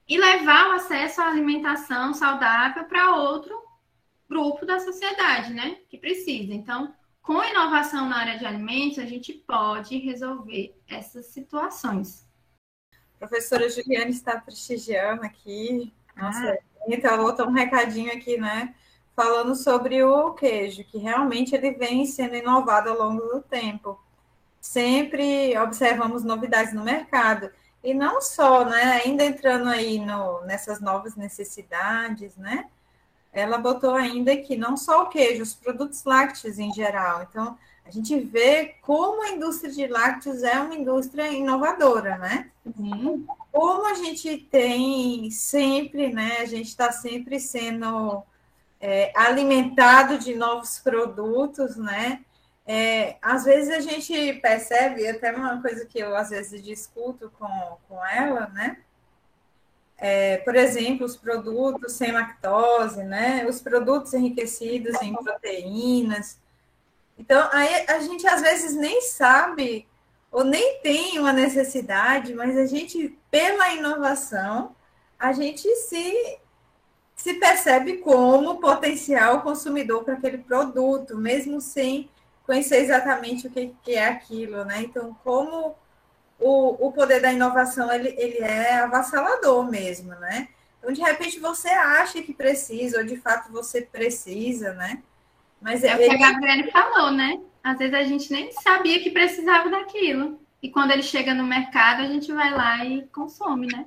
[0.09, 3.55] e levar o acesso à alimentação saudável para outro
[4.29, 5.79] grupo da sociedade, né?
[5.89, 6.55] Que precisa.
[6.55, 12.25] Então, com inovação na área de alimentos, a gente pode resolver essas situações
[13.27, 15.93] professora Juliane está prestigiando aqui.
[16.17, 16.59] Nossa, ah.
[16.89, 18.75] Então, vou botar um recadinho aqui, né?
[19.17, 23.99] Falando sobre o queijo, que realmente ele vem sendo inovado ao longo do tempo.
[24.61, 27.51] Sempre observamos novidades no mercado.
[27.83, 29.03] E não só, né?
[29.05, 32.67] Ainda entrando aí no, nessas novas necessidades, né?
[33.33, 37.27] Ela botou ainda que não só o queijo, os produtos lácteos em geral.
[37.29, 42.51] Então, a gente vê como a indústria de lácteos é uma indústria inovadora, né?
[42.65, 43.27] Uhum.
[43.53, 46.39] Como a gente tem sempre, né?
[46.41, 48.23] A gente está sempre sendo
[48.81, 52.25] é, alimentado de novos produtos, né?
[52.67, 57.77] É, às vezes a gente percebe, até uma coisa que eu às vezes discuto com,
[57.87, 58.79] com ela, né?
[59.99, 63.47] É, por exemplo, os produtos sem lactose, né?
[63.47, 66.39] Os produtos enriquecidos em proteínas.
[67.19, 69.89] Então, aí a gente às vezes nem sabe
[70.31, 74.75] ou nem tem uma necessidade, mas a gente, pela inovação,
[75.19, 76.39] a gente se
[77.15, 82.11] se percebe como potencial consumidor para aquele produto, mesmo sem
[82.45, 84.83] conhecer exatamente o que, que é aquilo, né?
[84.83, 85.77] Então, como
[86.39, 90.49] o, o poder da inovação ele, ele é avassalador mesmo, né?
[90.79, 95.03] Então, de repente, você acha que precisa, ou de fato você precisa, né?
[95.65, 96.05] Mas é ele...
[96.05, 97.41] o que a Gabriele falou, né?
[97.63, 100.39] Às vezes a gente nem sabia que precisava daquilo.
[100.63, 103.87] E quando ele chega no mercado, a gente vai lá e consome, né?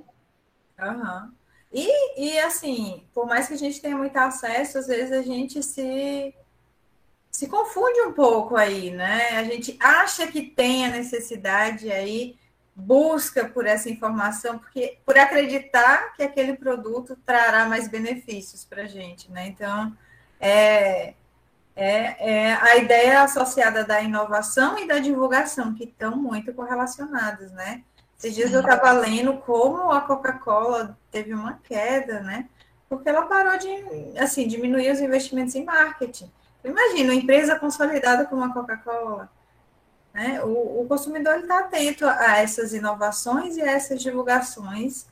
[0.81, 1.31] Uhum.
[1.71, 5.61] E, e assim, por mais que a gente tenha muito acesso, às vezes a gente
[5.61, 6.33] se,
[7.29, 9.37] se confunde um pouco aí, né?
[9.37, 12.35] A gente acha que tem a necessidade aí,
[12.75, 18.87] busca por essa informação, porque por acreditar que aquele produto trará mais benefícios para a
[18.87, 19.47] gente, né?
[19.47, 19.95] Então,
[20.39, 21.13] é,
[21.77, 27.83] é, é a ideia associada da inovação e da divulgação, que estão muito correlacionadas, né?
[28.17, 32.49] Esses dias eu estava lendo como a Coca-Cola teve uma queda, né?
[32.89, 36.31] Porque ela parou de, assim, diminuir os investimentos em marketing.
[36.63, 39.29] Imagina, uma empresa consolidada como a Coca-Cola,
[40.11, 40.41] né?
[40.43, 45.05] O, o consumidor está atento a essas inovações e a essas divulgações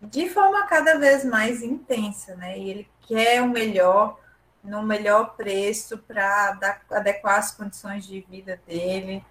[0.00, 2.56] de forma cada vez mais intensa, né?
[2.56, 4.16] E ele quer o melhor,
[4.62, 6.58] no melhor preço para
[6.90, 9.24] adequar as condições de vida dele.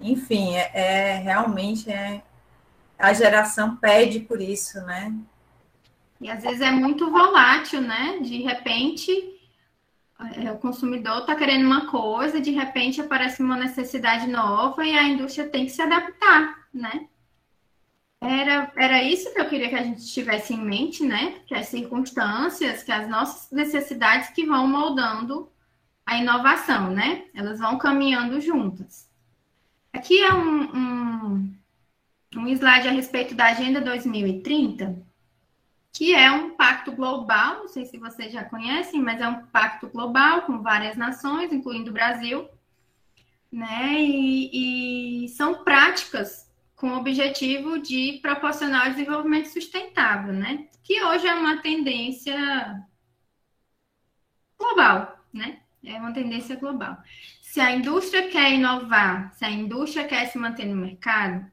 [0.00, 2.22] Enfim, é, é realmente é,
[2.98, 5.12] a geração pede por isso, né?
[6.20, 8.18] E às vezes é muito volátil, né?
[8.20, 9.12] De repente,
[10.36, 15.04] é, o consumidor está querendo uma coisa, de repente aparece uma necessidade nova e a
[15.04, 17.06] indústria tem que se adaptar, né?
[18.20, 21.40] Era, era isso que eu queria que a gente tivesse em mente, né?
[21.46, 25.50] Que as circunstâncias, que as nossas necessidades que vão moldando
[26.04, 27.26] a inovação, né?
[27.34, 29.08] Elas vão caminhando juntas.
[29.92, 31.58] Aqui é um, um
[32.36, 35.02] um slide a respeito da Agenda 2030,
[35.92, 39.88] que é um pacto global, não sei se vocês já conhecem, mas é um pacto
[39.88, 42.48] global com várias nações, incluindo o Brasil,
[43.50, 43.94] né?
[44.00, 46.47] E, e são práticas
[46.78, 50.68] com o objetivo de proporcionar o desenvolvimento sustentável, né?
[50.84, 52.36] Que hoje é uma tendência
[54.56, 55.58] global, né?
[55.84, 56.96] É uma tendência global.
[57.42, 61.50] Se a indústria quer inovar, se a indústria quer se manter no mercado,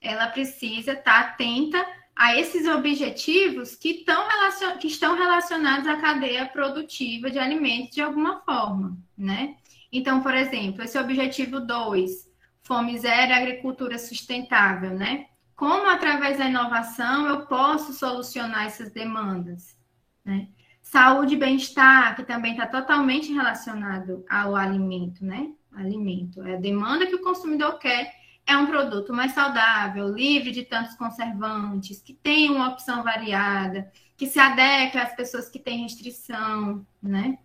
[0.00, 4.78] ela precisa estar tá atenta a esses objetivos que, estão relacion...
[4.78, 9.56] que estão relacionados à cadeia produtiva de alimentos de alguma forma, né?
[9.92, 12.29] Então, por exemplo, esse objetivo 2,
[12.70, 15.26] fome zero e agricultura sustentável, né?
[15.56, 19.76] Como através da inovação eu posso solucionar essas demandas,
[20.24, 20.46] né?
[20.80, 25.50] Saúde e bem-estar, que também está totalmente relacionado ao alimento, né?
[25.72, 28.14] Alimento é a demanda que o consumidor quer
[28.46, 34.28] é um produto mais saudável, livre de tantos conservantes, que tem uma opção variada, que
[34.28, 37.36] se adequa às pessoas que têm restrição, né?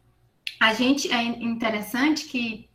[0.60, 2.70] A gente é interessante que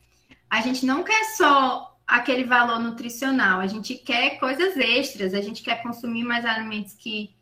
[0.49, 5.63] a gente não quer só aquele valor nutricional, a gente quer coisas extras, a gente
[5.63, 7.35] quer consumir mais alimentos que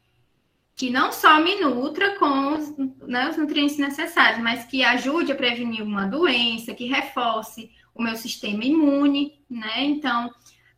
[0.74, 5.34] que não só me nutra com os, né, os nutrientes necessários, mas que ajude a
[5.34, 9.82] prevenir uma doença, que reforce o meu sistema imune, né?
[9.84, 10.32] Então,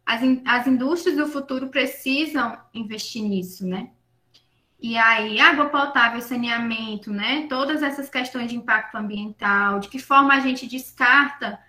[0.07, 3.91] as, as indústrias do futuro precisam investir nisso, né?
[4.81, 7.47] E aí, água potável, saneamento, né?
[7.47, 11.61] Todas essas questões de impacto ambiental, de que forma a gente descarta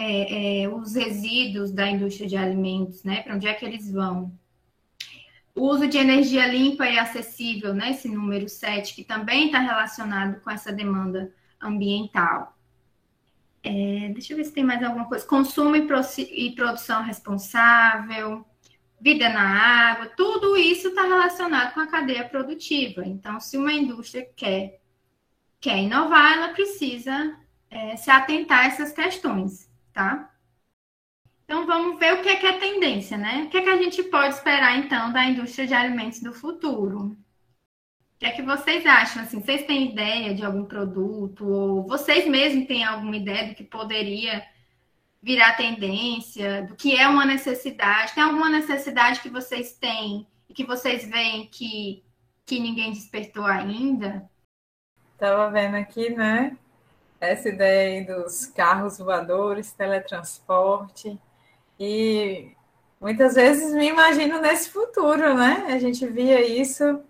[0.00, 3.20] é, é, os resíduos da indústria de alimentos, né?
[3.22, 4.32] Para onde é que eles vão?
[5.54, 7.90] O uso de energia limpa e acessível, né?
[7.90, 12.56] Esse número 7, que também está relacionado com essa demanda ambiental.
[13.60, 15.26] É, deixa eu ver se tem mais alguma coisa.
[15.26, 15.84] Consumo e,
[16.30, 18.46] e produção responsável,
[19.00, 23.04] vida na água, tudo isso está relacionado com a cadeia produtiva.
[23.04, 24.80] Então, se uma indústria quer,
[25.60, 27.36] quer inovar, ela precisa
[27.68, 29.67] é, se atentar a essas questões,
[29.98, 30.32] tá?
[31.44, 33.44] Então, vamos ver o que é, que é tendência, né?
[33.44, 37.06] O que, é que a gente pode esperar, então, da indústria de alimentos do futuro?
[37.06, 37.16] O
[38.20, 39.22] que é que vocês acham?
[39.22, 41.48] Assim, vocês têm ideia de algum produto?
[41.48, 44.46] Ou vocês mesmos têm alguma ideia do que poderia
[45.20, 46.62] virar tendência?
[46.62, 48.14] Do que é uma necessidade?
[48.14, 52.04] Tem alguma necessidade que vocês têm e que vocês veem que,
[52.46, 54.30] que ninguém despertou ainda?
[55.14, 56.56] Estava vendo aqui, né?
[57.20, 61.18] Essa ideia aí dos carros voadores, teletransporte.
[61.78, 62.52] E
[63.00, 65.66] muitas vezes me imagino nesse futuro, né?
[65.68, 67.00] A gente via isso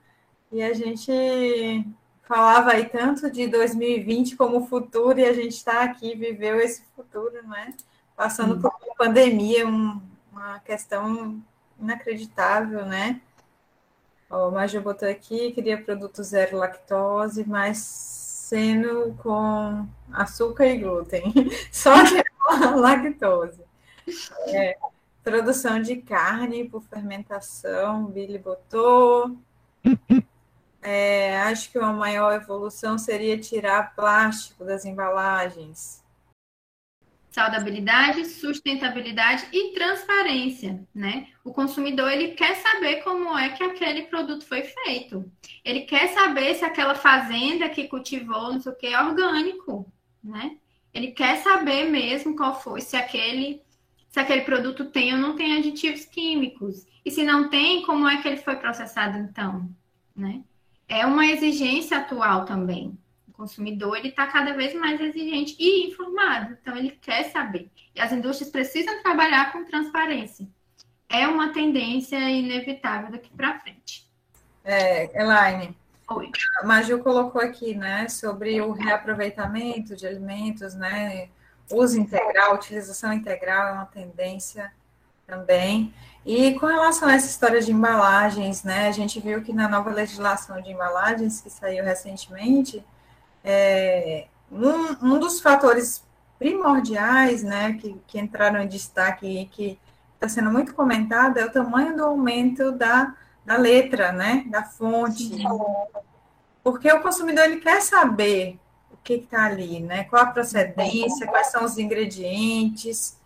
[0.50, 1.84] e a gente
[2.28, 7.42] falava aí tanto de 2020 como futuro, e a gente está aqui, viveu esse futuro,
[7.48, 7.74] né?
[8.14, 10.00] Passando por uma pandemia, um,
[10.30, 11.42] uma questão
[11.80, 13.20] inacreditável, né?
[14.52, 18.17] Mas eu botou aqui, queria produto zero lactose, mas
[18.48, 21.34] sendo com açúcar e glúten,
[21.70, 22.24] só de
[22.80, 23.60] lactose.
[24.46, 24.78] É,
[25.22, 29.36] produção de carne por fermentação, Billy botou.
[30.80, 36.02] É, acho que uma maior evolução seria tirar plástico das embalagens.
[37.30, 41.28] Saudabilidade, sustentabilidade e transparência, né?
[41.44, 45.30] O consumidor ele quer saber como é que aquele produto foi feito.
[45.64, 49.92] Ele quer saber se aquela fazenda que cultivou, não sei o que, é orgânico,
[50.24, 50.56] né?
[50.92, 53.62] Ele quer saber mesmo qual foi, se aquele
[54.08, 56.86] se aquele produto tem ou não tem aditivos químicos.
[57.04, 59.68] E se não tem, como é que ele foi processado então,
[60.16, 60.42] né?
[60.88, 62.98] é uma exigência atual também.
[63.38, 67.70] Consumidor ele está cada vez mais exigente e informado, então ele quer saber.
[67.94, 70.44] E as indústrias precisam trabalhar com transparência.
[71.08, 74.10] É uma tendência inevitável daqui para frente.
[74.64, 75.78] É, Elaine,
[76.10, 76.32] Oi.
[76.60, 81.28] a Maju colocou aqui, né, sobre o reaproveitamento de alimentos, né,
[81.70, 84.72] uso integral, utilização integral é uma tendência
[85.28, 85.94] também.
[86.26, 89.90] E com relação a essa história de embalagens, né, a gente viu que na nova
[89.90, 92.84] legislação de embalagens que saiu recentemente,
[93.44, 96.04] é, um, um dos fatores
[96.38, 99.78] primordiais, né, que, que entraram em destaque e que
[100.14, 103.14] está sendo muito comentado é o tamanho do aumento da,
[103.44, 105.24] da letra, né, da fonte.
[105.24, 105.44] Sim.
[106.62, 108.58] Porque o consumidor ele quer saber
[108.92, 113.18] o que está ali, né, qual a procedência, quais são os ingredientes,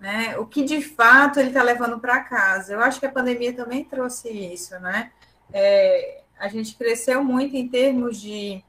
[0.00, 0.36] né?
[0.38, 2.72] O que de fato ele está levando para casa.
[2.72, 5.10] Eu acho que a pandemia também trouxe isso, né?
[5.52, 8.62] É, a gente cresceu muito em termos de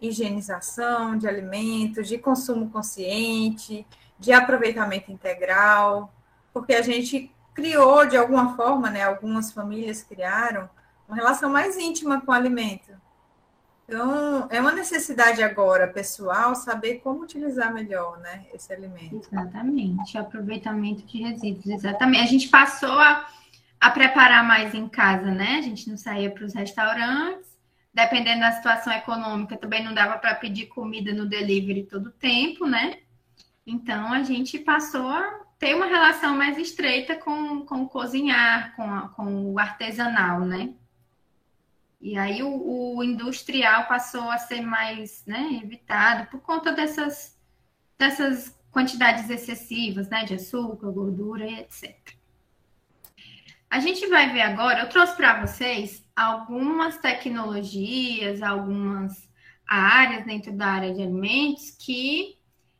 [0.00, 3.86] higienização de alimentos, de consumo consciente,
[4.18, 6.12] de aproveitamento integral,
[6.52, 9.02] porque a gente criou de alguma forma, né?
[9.02, 10.68] Algumas famílias criaram
[11.08, 12.92] uma relação mais íntima com o alimento.
[13.88, 19.26] Então, é uma necessidade agora, pessoal, saber como utilizar melhor né, esse alimento.
[19.32, 22.22] Exatamente, aproveitamento de resíduos, exatamente.
[22.22, 23.26] A gente passou a,
[23.80, 25.56] a preparar mais em casa, né?
[25.58, 27.47] A gente não saía para os restaurantes,
[27.92, 33.00] dependendo da situação econômica, também não dava para pedir comida no delivery todo tempo, né?
[33.66, 38.82] Então, a gente passou a ter uma relação mais estreita com, com o cozinhar, com,
[38.82, 40.74] a, com o artesanal, né?
[42.00, 47.36] E aí o, o, industrial passou a ser mais né, evitado por conta dessas,
[47.98, 52.17] dessas quantidades excessivas né, de açúcar, gordura e etc.
[53.70, 59.28] A gente vai ver agora, eu trouxe para vocês algumas tecnologias, algumas
[59.66, 62.38] áreas dentro da área de alimentos que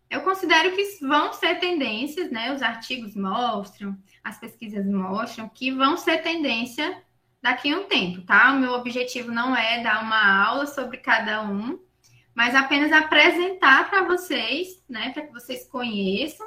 [0.09, 2.55] eu considero que vão ser tendências, né?
[2.55, 7.03] Os artigos mostram, as pesquisas mostram que vão ser tendência
[7.43, 8.53] daqui a um tempo, tá?
[8.53, 11.79] O meu objetivo não é dar uma aula sobre cada um,
[12.35, 16.47] mas apenas apresentar para vocês, né, para que vocês conheçam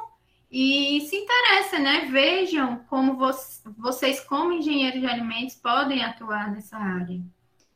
[0.52, 2.10] e se interessem, né?
[2.12, 3.18] Vejam como
[3.78, 7.22] vocês, como engenheiros de alimentos, podem atuar nessa área,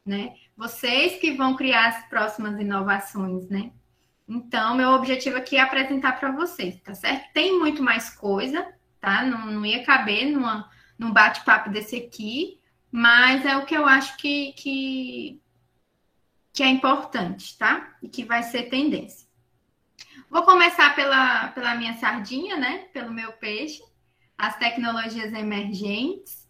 [0.05, 0.35] né?
[0.57, 3.71] Vocês que vão criar as próximas inovações, né?
[4.27, 7.31] Então, meu objetivo aqui é apresentar para vocês, tá certo?
[7.31, 8.67] Tem muito mais coisa,
[8.99, 9.23] tá?
[9.23, 12.59] Não, não ia caber numa, num bate-papo desse aqui,
[12.91, 15.41] mas é o que eu acho que, que,
[16.51, 17.95] que é importante, tá?
[18.01, 19.24] E que vai ser tendência.
[20.35, 22.89] Vou começar pela, pela minha sardinha, né?
[22.91, 23.81] Pelo meu peixe,
[24.37, 26.45] as tecnologias emergentes,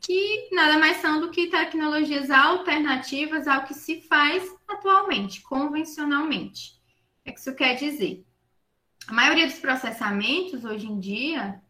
[0.00, 6.80] que nada mais são do que tecnologias alternativas ao que se faz atualmente, convencionalmente.
[7.26, 8.24] O que isso quer dizer?
[9.06, 11.60] A maioria dos processamentos hoje em dia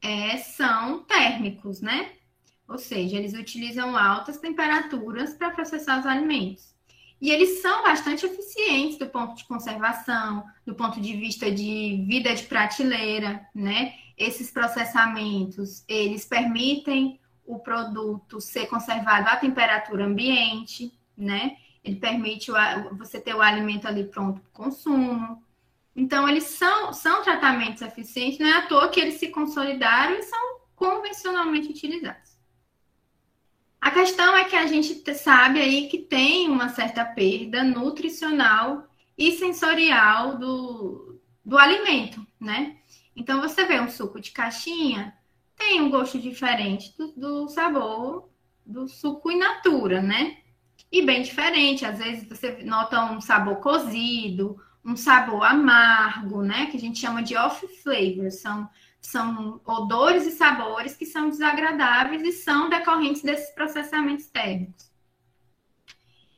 [0.00, 2.10] é, são térmicos, né?
[2.66, 6.71] Ou seja, eles utilizam altas temperaturas para processar os alimentos.
[7.22, 12.34] E eles são bastante eficientes do ponto de conservação, do ponto de vista de vida
[12.34, 13.94] de prateleira, né?
[14.18, 21.58] Esses processamentos, eles permitem o produto ser conservado à temperatura ambiente, né?
[21.84, 22.56] Ele permite o,
[22.96, 25.40] você ter o alimento ali pronto para consumo.
[25.94, 30.24] Então, eles são, são tratamentos eficientes, não é à toa que eles se consolidaram e
[30.24, 32.31] são convencionalmente utilizados.
[33.82, 38.86] A questão é que a gente sabe aí que tem uma certa perda nutricional
[39.18, 42.76] e sensorial do, do alimento, né?
[43.16, 45.12] Então, você vê um suco de caixinha,
[45.56, 48.30] tem um gosto diferente do, do sabor
[48.64, 50.36] do suco in natura, né?
[50.90, 51.84] E bem diferente.
[51.84, 56.66] Às vezes você nota um sabor cozido, um sabor amargo, né?
[56.66, 58.30] Que a gente chama de off flavor.
[58.30, 58.70] São,
[59.02, 64.90] são odores e sabores que são desagradáveis e são decorrentes desses processamentos térmicos.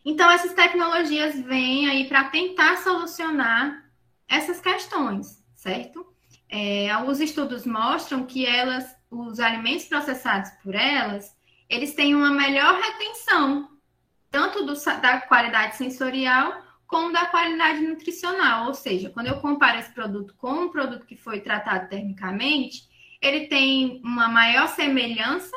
[0.05, 3.85] Então, essas tecnologias vêm aí para tentar solucionar
[4.29, 6.07] essas questões, certo?
[6.49, 11.35] É, os estudos mostram que elas, os alimentos processados por elas,
[11.69, 13.71] eles têm uma melhor retenção,
[14.31, 18.67] tanto do, da qualidade sensorial como da qualidade nutricional.
[18.67, 22.89] Ou seja, quando eu comparo esse produto com um produto que foi tratado termicamente,
[23.21, 25.57] ele tem uma maior semelhança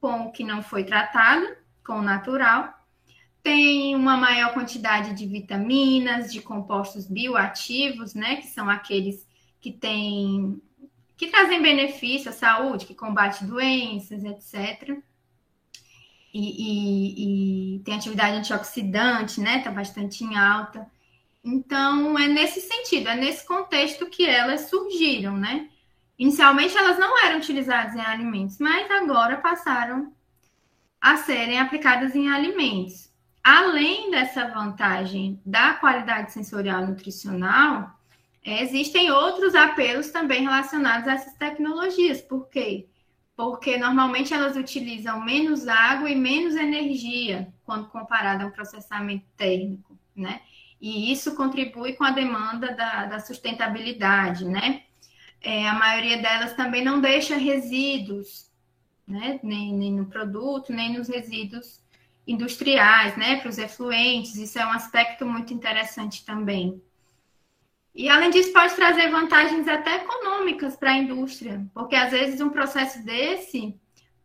[0.00, 1.46] com o que não foi tratado,
[1.84, 2.72] com o natural,
[3.42, 9.26] tem uma maior quantidade de vitaminas, de compostos bioativos, né, que são aqueles
[9.60, 10.60] que têm
[11.16, 15.00] que trazem benefício à saúde, que combate doenças, etc
[16.34, 19.58] e, e, e tem atividade antioxidante, né?
[19.58, 20.84] Está bastante em alta.
[21.44, 25.68] Então, é nesse sentido, é nesse contexto que elas surgiram, né?
[26.18, 30.12] Inicialmente, elas não eram utilizadas em alimentos, mas agora passaram
[31.00, 33.12] a serem aplicadas em alimentos.
[33.42, 37.96] Além dessa vantagem da qualidade sensorial nutricional,
[38.42, 42.88] existem outros apelos também relacionados a essas tecnologias, porque
[43.36, 49.98] porque normalmente elas utilizam menos água e menos energia quando comparada a um processamento térmico,
[50.14, 50.40] né?
[50.80, 54.82] E isso contribui com a demanda da, da sustentabilidade, né?
[55.40, 58.50] É, a maioria delas também não deixa resíduos,
[59.06, 59.40] né?
[59.42, 61.82] Nem, nem no produto, nem nos resíduos
[62.26, 63.36] industriais, né?
[63.36, 66.80] Para os efluentes, isso é um aspecto muito interessante também.
[67.94, 72.50] E além disso, pode trazer vantagens até econômicas para a indústria, porque às vezes um
[72.50, 73.78] processo desse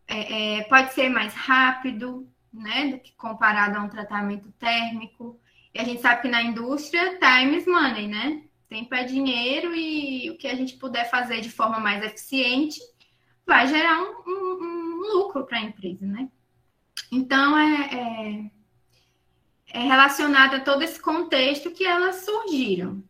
[0.07, 5.39] é, é, pode ser mais rápido, né, do que comparado a um tratamento térmico.
[5.73, 8.43] E a gente sabe que na indústria, time is money, né?
[8.67, 12.79] Tempo é dinheiro e o que a gente puder fazer de forma mais eficiente
[13.45, 16.27] vai gerar um, um, um lucro para a empresa, né?
[17.11, 18.51] Então, é,
[19.73, 23.03] é, é relacionado a todo esse contexto que elas surgiram.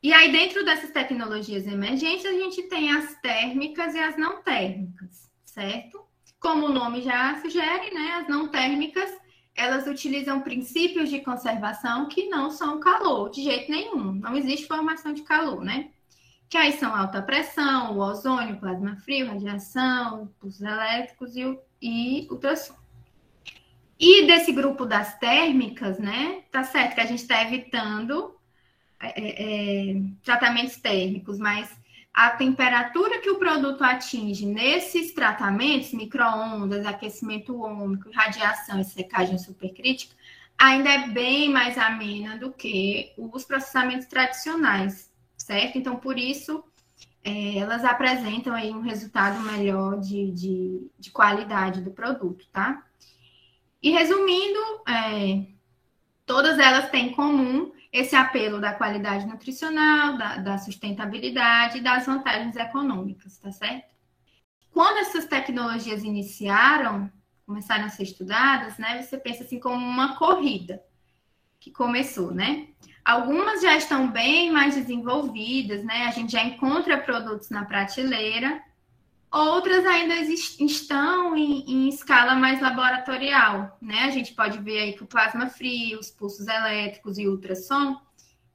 [0.00, 5.28] E aí, dentro dessas tecnologias emergentes, a gente tem as térmicas e as não térmicas,
[5.44, 6.06] certo?
[6.38, 8.12] Como o nome já sugere, né?
[8.20, 9.10] As não térmicas,
[9.56, 14.12] elas utilizam princípios de conservação que não são calor, de jeito nenhum.
[14.12, 15.90] Não existe formação de calor, né?
[16.48, 22.28] Que aí são alta pressão, o ozônio, plasma frio, radiação, pulsos elétricos e, o, e
[22.30, 22.76] ultrassom.
[23.98, 26.44] E desse grupo das térmicas, né?
[26.52, 28.37] Tá certo que a gente está evitando
[29.00, 31.70] é, é, tratamentos térmicos, mas
[32.12, 40.16] a temperatura que o produto atinge nesses tratamentos, microondas, aquecimento ômico, radiação e secagem supercrítica,
[40.58, 45.78] ainda é bem mais amena do que os processamentos tradicionais, certo?
[45.78, 46.64] Então, por isso,
[47.22, 52.82] é, elas apresentam aí um resultado melhor de, de, de, qualidade do produto, tá?
[53.80, 55.46] E resumindo, é,
[56.26, 62.06] todas elas têm em comum esse apelo da qualidade nutricional, da, da sustentabilidade e das
[62.06, 63.92] vantagens econômicas, tá certo?
[64.70, 67.10] Quando essas tecnologias iniciaram,
[67.44, 70.82] começaram a ser estudadas, né, você pensa assim como uma corrida
[71.58, 72.68] que começou, né?
[73.04, 76.04] Algumas já estão bem mais desenvolvidas, né?
[76.06, 78.62] A gente já encontra produtos na prateleira,
[79.30, 84.04] outras ainda estão em, em, escala mais laboratorial, né?
[84.04, 88.00] A gente pode ver aí que o plasma frio, os pulsos elétricos e ultrassom,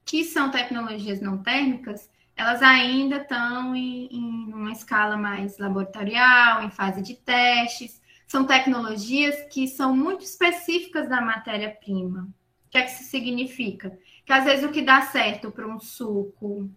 [0.05, 6.71] que são tecnologias não térmicas, elas ainda estão em, em uma escala mais laboratorial, em
[6.71, 8.01] fase de testes.
[8.27, 12.27] São tecnologias que são muito específicas da matéria-prima.
[12.65, 13.97] O que é que isso significa?
[14.25, 16.69] Que às vezes o que dá certo para um suco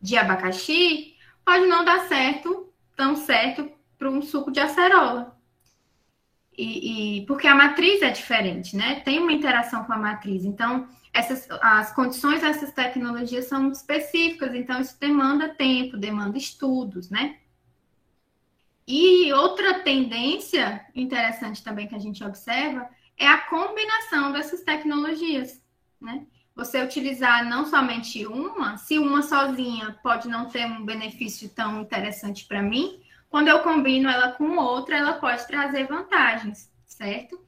[0.00, 1.14] de abacaxi
[1.44, 2.69] pode não dar certo
[3.00, 5.34] tão certo para um suco de acerola.
[6.56, 9.00] E, e, porque a matriz é diferente, né?
[9.00, 10.44] Tem uma interação com a matriz.
[10.44, 17.38] Então, essas, as condições dessas tecnologias são específicas, então isso demanda tempo, demanda estudos, né?
[18.86, 22.86] E outra tendência interessante também que a gente observa
[23.16, 25.58] é a combinação dessas tecnologias,
[25.98, 26.26] né?
[26.54, 32.44] Você utilizar não somente uma, se uma sozinha pode não ter um benefício tão interessante
[32.44, 37.40] para mim, quando eu combino ela com outra, ela pode trazer vantagens, certo?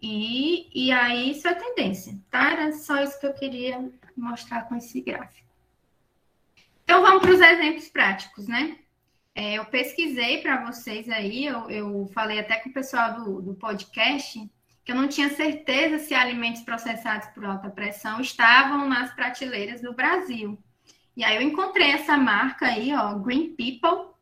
[0.00, 2.50] E, e aí isso é tendência, tá?
[2.50, 5.46] Era só isso que eu queria mostrar com esse gráfico.
[6.82, 8.78] Então vamos para os exemplos práticos, né?
[9.34, 13.54] É, eu pesquisei para vocês aí, eu, eu, falei até com o pessoal do, do
[13.54, 14.50] podcast
[14.84, 19.92] que eu não tinha certeza se alimentos processados por alta pressão estavam nas prateleiras do
[19.92, 20.58] Brasil.
[21.16, 24.12] E aí eu encontrei essa marca aí, ó, Green People,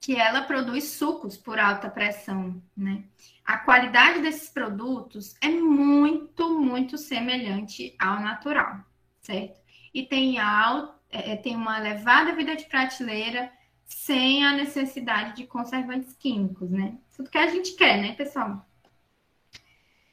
[0.00, 3.04] que ela produz sucos por alta pressão, né?
[3.44, 8.80] A qualidade desses produtos é muito, muito semelhante ao natural,
[9.20, 9.60] certo?
[9.94, 13.50] E tem, alto, é, é, tem uma elevada vida de prateleira
[13.84, 16.98] sem a necessidade de conservantes químicos, né?
[17.16, 18.66] Tudo que a gente quer, né, pessoal?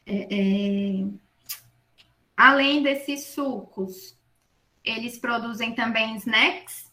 [0.10, 1.06] É, é...
[2.36, 4.18] Além desses sucos,
[4.84, 6.90] eles produzem também snacks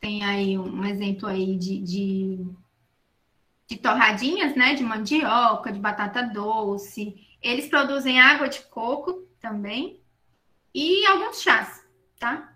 [0.00, 2.46] tem aí um exemplo aí de, de,
[3.66, 4.74] de torradinhas, né?
[4.74, 7.14] De mandioca, de batata doce.
[7.42, 10.00] Eles produzem água de coco também
[10.74, 11.84] e alguns chás,
[12.18, 12.54] tá?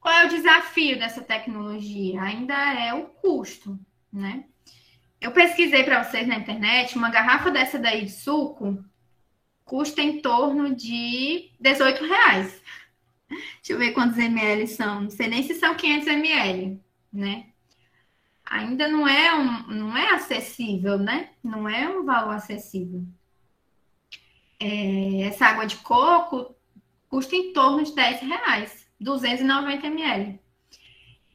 [0.00, 2.20] Qual é o desafio dessa tecnologia?
[2.22, 3.78] Ainda é o custo,
[4.12, 4.44] né?
[5.20, 8.84] Eu pesquisei para vocês na internet, uma garrafa dessa daí de suco
[9.72, 12.62] custa em torno de 18 reais.
[13.26, 15.00] Deixa eu ver quantos ml são.
[15.00, 16.78] Não sei nem se são 500 ml,
[17.10, 17.46] né?
[18.44, 21.30] Ainda não é, um, não é acessível, né?
[21.42, 23.02] Não é um valor acessível.
[24.60, 26.54] É, essa água de coco
[27.08, 30.38] custa em torno de 10 reais, 290 ml.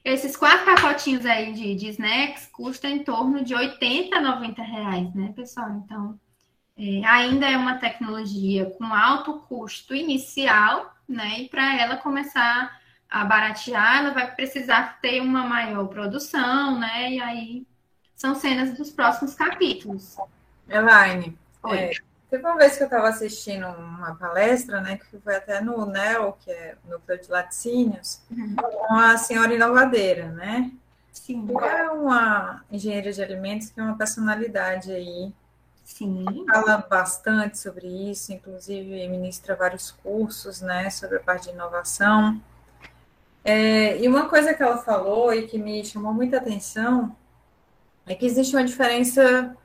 [0.06, 5.34] Esses quatro pacotinhos aí de, de snacks custam em torno de 80, 90 reais, né,
[5.36, 5.72] pessoal?
[5.84, 6.20] Então,
[6.78, 11.40] é, ainda é uma tecnologia com alto custo inicial, né?
[11.40, 17.12] E para ela começar a baratear, ela vai precisar ter uma maior produção, né?
[17.12, 17.68] E aí
[18.16, 20.18] são cenas dos próximos capítulos.
[20.70, 21.38] Elaine,
[21.72, 21.92] é,
[22.30, 24.98] teve uma vez que eu estava assistindo uma palestra, né?
[24.98, 28.56] Que foi até no NEL, que é o Núcleo de Laticínios, uhum.
[28.90, 30.72] uma senhora inovadeira, né?
[31.12, 31.48] Sim.
[31.60, 35.34] É uma engenheira de alimentos que é uma personalidade aí
[35.88, 36.26] Sim.
[36.52, 42.42] Fala bastante sobre isso, inclusive ministra vários cursos né, sobre a parte de inovação.
[43.42, 47.16] É, e uma coisa que ela falou e que me chamou muita atenção
[48.06, 49.56] é que existe uma diferença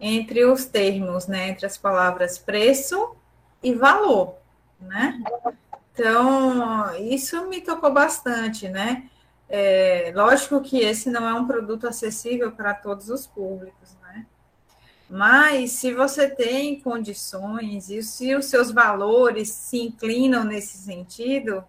[0.00, 3.14] entre os termos, né, entre as palavras preço
[3.62, 4.38] e valor,
[4.80, 5.22] né?
[5.92, 9.10] Então, isso me tocou bastante, né?
[9.46, 13.94] É, lógico que esse não é um produto acessível para todos os públicos,
[15.08, 21.64] mas se você tem condições e se os seus valores se inclinam nesse sentido,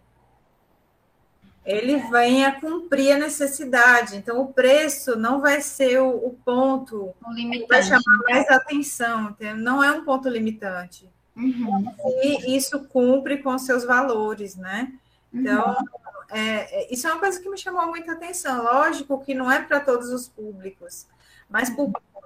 [1.68, 4.16] ele vem a cumprir a necessidade.
[4.16, 9.84] Então, o preço não vai ser o, o ponto que vai chamar mais atenção, não
[9.84, 11.08] é um ponto limitante.
[11.36, 11.94] Uhum.
[12.24, 14.94] E isso cumpre com seus valores, né?
[15.32, 16.38] Então, uhum.
[16.38, 18.64] é, isso é uma coisa que me chamou muita atenção.
[18.64, 21.06] Lógico que não é para todos os públicos,
[21.50, 21.70] mas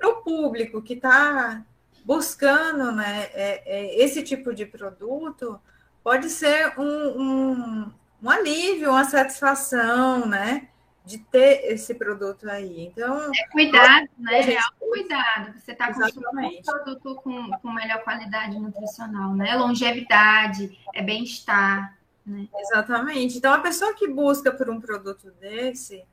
[0.02, 1.64] para o público que está
[2.04, 5.60] buscando né, é, é, esse tipo de produto,
[6.04, 7.92] pode ser um, um,
[8.24, 10.68] um, alívio, uma satisfação, né?
[11.04, 12.86] De ter esse produto aí.
[12.86, 13.32] Então.
[13.34, 14.44] É cuidado, né?
[14.44, 14.58] Gente...
[14.58, 15.54] É cuidado.
[15.60, 19.56] Você está consumindo um produto com, com melhor qualidade nutricional, né?
[19.56, 21.98] Longevidade, é bem-estar.
[22.26, 22.48] Né?
[22.56, 23.38] Exatamente.
[23.38, 26.04] Então, a pessoa que busca por um produto desse,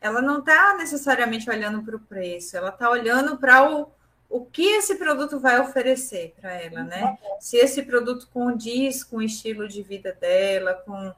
[0.00, 3.90] ela não está necessariamente olhando para o preço, ela está olhando para o,
[4.28, 7.18] o que esse produto vai oferecer para ela, né?
[7.38, 11.12] Se esse produto condiz com o estilo de vida dela, com,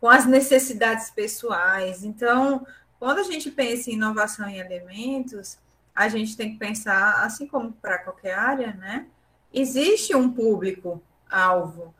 [0.00, 2.04] com as necessidades pessoais.
[2.04, 2.66] Então,
[2.98, 5.58] quando a gente pensa em inovação em alimentos,
[5.94, 9.06] a gente tem que pensar, assim como para qualquer área, né?
[9.52, 11.94] Existe um público-alvo.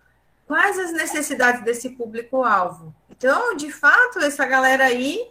[0.47, 2.95] Quais as necessidades desse público-alvo?
[3.09, 5.31] Então, de fato, essa galera aí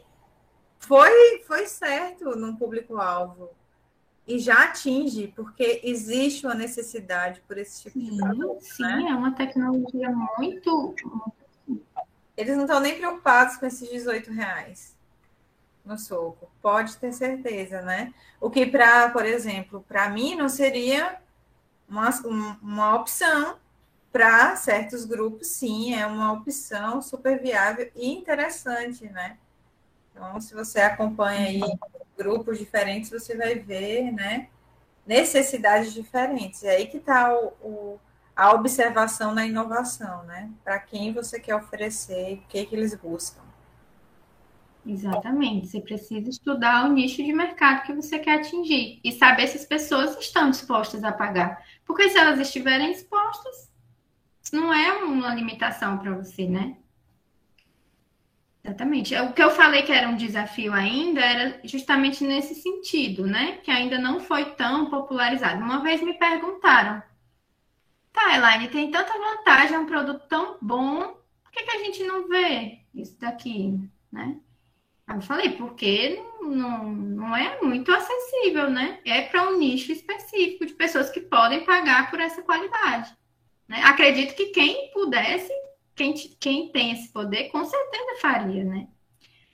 [0.88, 3.50] foi, foi certo no público-alvo.
[4.28, 8.62] E já atinge, porque existe uma necessidade por esse tipo sim, de produto.
[8.62, 9.06] Sim, né?
[9.10, 10.96] é uma tecnologia muito.
[12.36, 14.96] Eles não estão nem preocupados com esses 18 reais
[15.86, 16.50] no soco.
[16.62, 18.14] Pode ter certeza, né?
[18.42, 21.20] O que, para, por exemplo, para mim não seria
[21.88, 22.10] uma,
[22.62, 23.58] uma opção
[24.12, 29.38] para certos grupos, sim, é uma opção super viável e interessante, né?
[30.16, 31.62] Então, se você acompanha aí
[32.18, 34.48] grupos diferentes, você vai ver, né,
[35.06, 36.64] necessidades diferentes.
[36.64, 38.00] É aí que está o, o,
[38.34, 40.50] a observação na inovação, né?
[40.64, 43.42] Para quem você quer oferecer, o que, que eles buscam.
[44.86, 45.68] Exatamente.
[45.68, 49.66] Você precisa estudar o nicho de mercado que você quer atingir e saber se as
[49.66, 51.62] pessoas estão dispostas a pagar.
[51.86, 53.70] Porque se elas estiverem dispostas,
[54.54, 56.78] não é uma limitação para você, né?
[58.66, 59.16] Exatamente.
[59.16, 63.60] O que eu falei que era um desafio ainda era justamente nesse sentido, né?
[63.64, 65.64] Que ainda não foi tão popularizado.
[65.64, 67.02] Uma vez me perguntaram,
[68.12, 72.04] tá, Elaine, tem tanta vantagem, é um produto tão bom, por que, que a gente
[72.06, 73.80] não vê isso daqui,
[74.12, 74.36] né?
[75.08, 79.00] Eu falei, porque não, não é muito acessível, né?
[79.06, 83.16] É para um nicho específico de pessoas que podem pagar por essa qualidade.
[83.68, 83.80] Né?
[83.84, 85.54] Acredito que quem pudesse,
[85.96, 88.88] quem, quem tem esse poder, com certeza faria, né?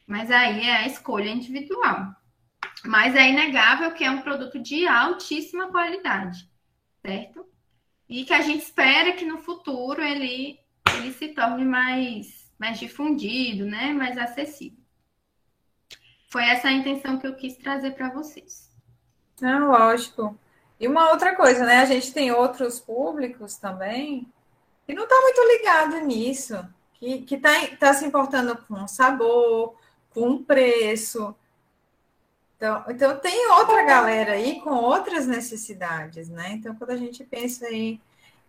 [0.07, 2.15] Mas aí é a escolha individual.
[2.83, 6.49] Mas é inegável que é um produto de altíssima qualidade,
[7.05, 7.45] certo?
[8.09, 10.59] E que a gente espera que no futuro ele,
[10.95, 13.93] ele se torne mais, mais difundido, né?
[13.93, 14.81] Mais acessível.
[16.29, 18.69] Foi essa a intenção que eu quis trazer para vocês.
[19.39, 20.37] Não, lógico.
[20.79, 21.77] E uma outra coisa, né?
[21.77, 24.31] A gente tem outros públicos também
[24.91, 26.65] que não está muito ligado nisso,
[26.99, 29.73] que está tá se importando com sabor,
[30.13, 31.33] com preço.
[32.57, 36.51] Então, então, tem outra galera aí com outras necessidades, né?
[36.51, 38.01] Então, quando a gente pensa em,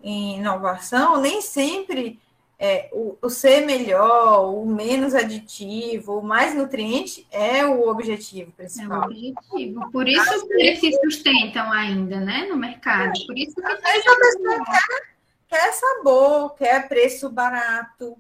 [0.03, 2.21] em inovação, nem sempre
[2.59, 9.05] é, o, o, ser melhor, o menos aditivo, o mais nutriente é o objetivo principal.
[9.05, 9.91] É o objetivo.
[9.93, 13.13] Por isso que eles se sustentam ainda, né, no mercado.
[13.27, 15.12] Por isso que a pessoa quer,
[15.53, 18.17] quer sabor, quer preço barato,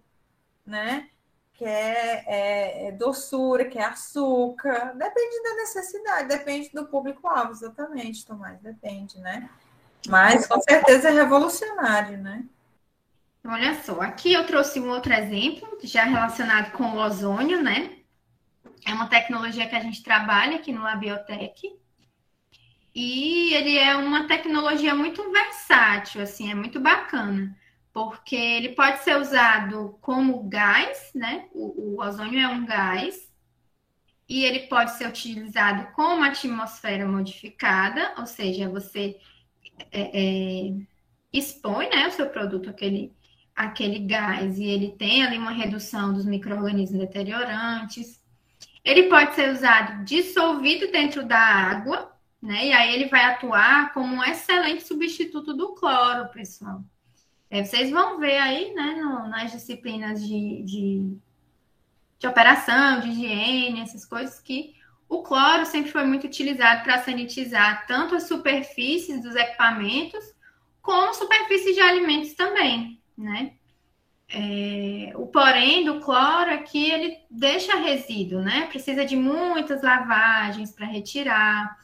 [0.66, 1.09] né?
[1.55, 4.95] Quer é, é, doçura, quer açúcar.
[4.95, 9.49] Depende da necessidade, depende do público-alvo, exatamente, Tomás, depende, né?
[10.09, 12.45] Mas com certeza é revolucionário, né?
[13.45, 17.97] Olha só, aqui eu trouxe um outro exemplo, já relacionado com o ozônio, né?
[18.87, 21.80] É uma tecnologia que a gente trabalha aqui no Labiotech.
[22.95, 27.57] E ele é uma tecnologia muito versátil, assim, é muito bacana,
[27.93, 31.47] porque ele pode ser usado como gás, né?
[31.53, 33.32] O, o ozônio é um gás,
[34.28, 39.18] e ele pode ser utilizado com uma atmosfera modificada, ou seja, você
[39.90, 40.74] é, é,
[41.32, 43.12] expõe né, o seu produto àquele
[43.55, 48.20] aquele gás e ele tem ali uma redução dos micro-organismos deteriorantes.
[48.84, 52.11] Ele pode ser usado dissolvido dentro da água,
[52.43, 52.66] né?
[52.66, 56.82] E aí ele vai atuar como um excelente substituto do cloro, pessoal.
[57.49, 61.16] É, vocês vão ver aí, né, no, nas disciplinas de, de,
[62.18, 64.74] de operação, de higiene, essas coisas, que
[65.09, 70.34] o cloro sempre foi muito utilizado para sanitizar tanto as superfícies dos equipamentos,
[70.80, 73.53] como superfícies de alimentos também né?
[74.28, 78.66] É, o porém do cloro aqui ele deixa resíduo, né?
[78.66, 81.78] Precisa de muitas lavagens para retirar.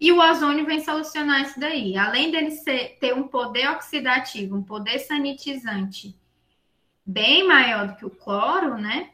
[0.00, 1.96] E o ozônio vem solucionar isso daí.
[1.96, 6.14] Além dele ser, ter um poder oxidativo, um poder sanitizante
[7.06, 9.10] bem maior do que o cloro, né?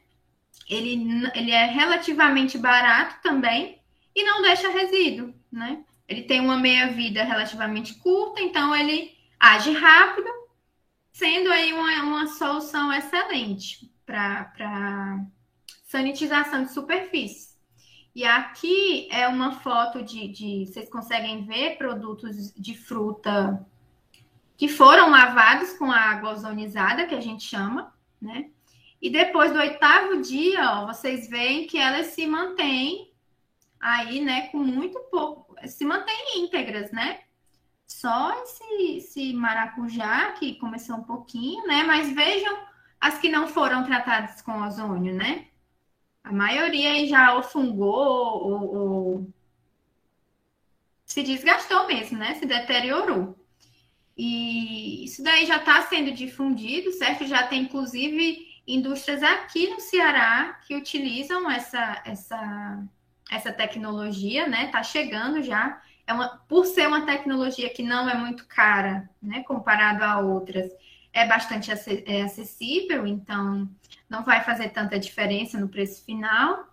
[0.68, 3.80] Ele, ele é relativamente barato também
[4.14, 5.84] e não deixa resíduo, né?
[6.08, 10.28] Ele tem uma meia-vida relativamente curta, então ele age rápido
[11.12, 15.24] sendo aí uma, uma solução excelente para
[15.84, 17.49] sanitização de superfície.
[18.14, 23.64] E aqui é uma foto de, de, Vocês conseguem ver produtos de fruta
[24.56, 28.50] que foram lavados com água ozonizada, que a gente chama, né?
[29.00, 33.10] E depois do oitavo dia, ó, vocês veem que elas se mantêm
[33.80, 37.20] aí, né, com muito pouco, se mantêm íntegras, né?
[37.86, 41.82] Só esse, esse maracujá que começou um pouquinho, né?
[41.84, 42.54] Mas vejam
[43.00, 45.46] as que não foram tratadas com ozônio, né?
[46.22, 49.32] A maioria já ou fungou ou, ou
[51.04, 52.34] se desgastou mesmo, né?
[52.34, 53.36] Se deteriorou.
[54.16, 57.26] E isso daí já está sendo difundido, certo?
[57.26, 62.84] Já tem, inclusive, indústrias aqui no Ceará que utilizam essa, essa,
[63.30, 64.68] essa tecnologia, né?
[64.68, 69.44] Tá chegando já é uma, por ser uma tecnologia que não é muito cara, né,
[69.44, 70.72] comparado a outras,
[71.12, 73.70] é bastante é acessível, então
[74.10, 76.68] não vai fazer tanta diferença no preço final.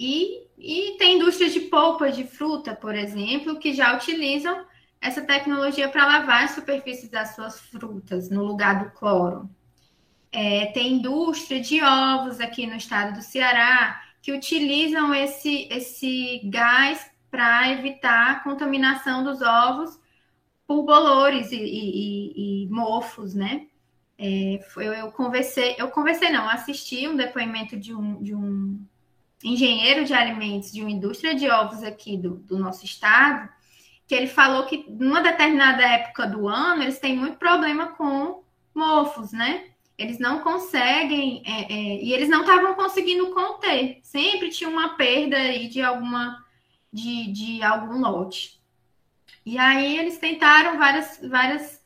[0.00, 4.66] E, e tem indústrias de polpa de fruta, por exemplo, que já utilizam
[5.00, 9.50] essa tecnologia para lavar as superfícies das suas frutas no lugar do cloro.
[10.32, 17.10] É, tem indústria de ovos aqui no estado do Ceará que utilizam esse, esse gás
[17.30, 20.00] para evitar a contaminação dos ovos
[20.66, 23.66] por bolores e, e, e mofos, né?
[24.24, 28.80] É, eu, eu, conversei, eu conversei não, assisti um depoimento de um, de um
[29.42, 33.48] engenheiro de alimentos de uma indústria de ovos aqui do, do nosso estado,
[34.06, 39.32] que ele falou que numa determinada época do ano eles têm muito problema com mofos,
[39.32, 39.70] né?
[39.98, 43.98] Eles não conseguem, é, é, e eles não estavam conseguindo conter.
[44.04, 46.44] Sempre tinha uma perda aí de alguma
[46.92, 48.60] de, de algum lote.
[49.44, 51.81] E aí eles tentaram várias, várias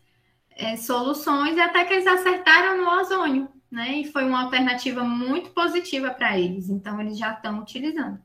[0.56, 3.98] é, soluções e até que eles acertaram no ozônio, né?
[4.00, 6.70] E foi uma alternativa muito positiva para eles.
[6.70, 8.18] Então eles já estão utilizando,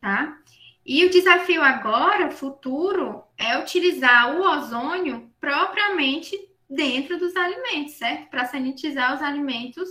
[0.00, 0.38] tá?
[0.86, 6.38] E o desafio agora, futuro, é utilizar o ozônio propriamente
[6.70, 8.30] dentro dos alimentos, certo?
[8.30, 9.88] Para sanitizar os alimentos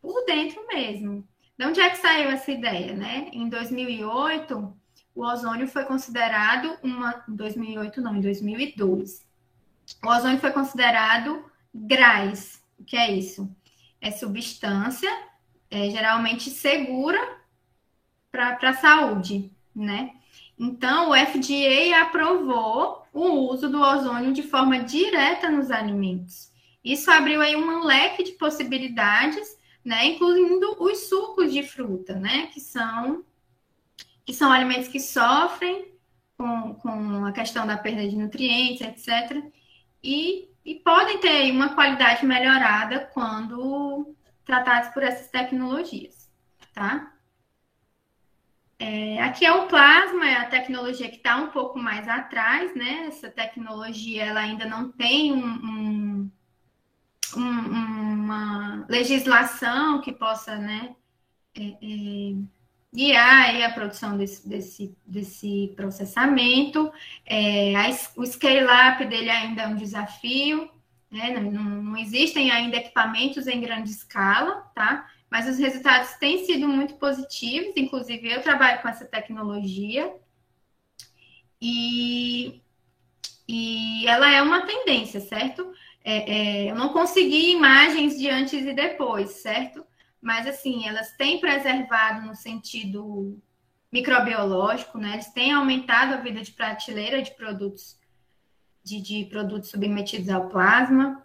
[0.00, 1.28] por dentro mesmo.
[1.58, 3.28] De onde é que saiu essa ideia, né?
[3.32, 4.72] Em 2008,
[5.14, 7.22] o ozônio foi considerado uma.
[7.28, 9.29] Em 2008, não, em 2002.
[10.02, 12.62] O ozônio foi considerado GRAS.
[12.78, 13.48] O que é isso?
[14.00, 15.10] É substância
[15.70, 17.20] é, geralmente segura
[18.30, 20.12] para a saúde, né?
[20.58, 26.50] Então, o FDA aprovou o uso do ozônio de forma direta nos alimentos.
[26.84, 32.60] Isso abriu aí um leque de possibilidades, né, incluindo os sucos de fruta, né, que
[32.60, 33.24] são
[34.24, 35.92] que são alimentos que sofrem
[36.36, 39.42] com, com a questão da perda de nutrientes, etc.
[40.02, 46.30] E, e podem ter uma qualidade melhorada quando tratados por essas tecnologias,
[46.72, 47.12] tá?
[48.78, 53.08] É, aqui é o plasma, é a tecnologia que está um pouco mais atrás, né?
[53.08, 56.30] Essa tecnologia ela ainda não tem um, um,
[57.36, 60.96] um, uma legislação que possa, né,
[61.54, 62.34] é, é,
[62.92, 66.92] guiar a produção desse, desse, desse processamento.
[67.24, 70.70] É, a, o scale-up dele ainda é um desafio,
[71.10, 71.30] né?
[71.30, 75.08] Não, não, existem ainda equipamentos em grande escala, tá?
[75.30, 80.12] mas os resultados têm sido muito positivos, inclusive eu trabalho com essa tecnologia
[81.62, 82.60] e,
[83.46, 85.72] e ela é uma tendência, certo?
[86.02, 89.84] É, é, eu não consegui imagens de antes e depois, certo?
[90.20, 93.38] Mas assim, elas têm preservado no sentido
[93.90, 95.14] microbiológico, né?
[95.14, 97.98] Eles têm aumentado a vida de prateleira de produtos
[98.82, 101.24] de, de produtos submetidos ao plasma.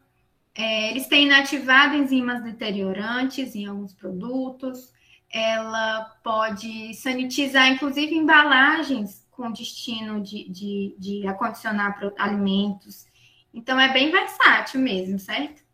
[0.54, 4.94] É, eles têm inativado enzimas deteriorantes em alguns produtos.
[5.30, 13.06] Ela pode sanitizar, inclusive, embalagens com destino de, de, de acondicionar alimentos.
[13.54, 15.65] Então, é bem versátil mesmo, certo?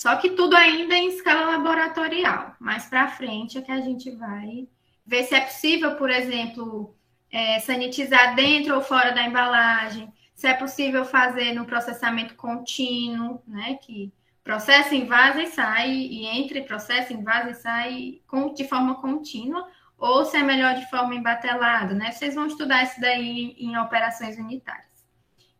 [0.00, 2.56] Só que tudo ainda em escala laboratorial.
[2.58, 4.66] Mais para frente é que a gente vai
[5.04, 6.96] ver se é possível, por exemplo,
[7.30, 13.74] é, sanitizar dentro ou fora da embalagem, se é possível fazer no processamento contínuo, né?
[13.74, 14.10] Que
[14.42, 18.20] processa, invasa e sai, e entre processa, invasa e sai
[18.56, 22.10] de forma contínua, ou se é melhor de forma embatelada, né?
[22.10, 25.06] Vocês vão estudar isso daí em operações unitárias.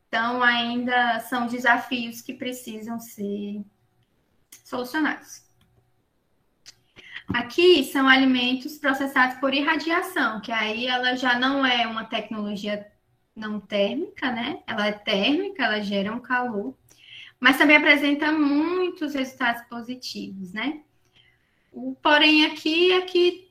[0.09, 3.63] Então, ainda são desafios que precisam ser
[4.71, 5.43] solucionados.
[7.35, 12.91] Aqui são alimentos processados por irradiação, que aí ela já não é uma tecnologia
[13.37, 14.63] não térmica, né?
[14.67, 16.75] Ela é térmica, ela gera um calor,
[17.39, 20.83] mas também apresenta muitos resultados positivos, né?
[21.73, 23.51] O porém aqui é que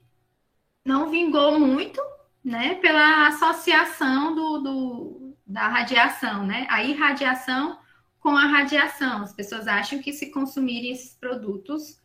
[0.83, 2.01] não vingou muito,
[2.43, 2.75] né?
[2.75, 6.67] Pela associação do, do, da radiação, né?
[6.69, 7.79] A irradiação
[8.19, 9.23] com a radiação.
[9.23, 11.99] As pessoas acham que se consumirem esses produtos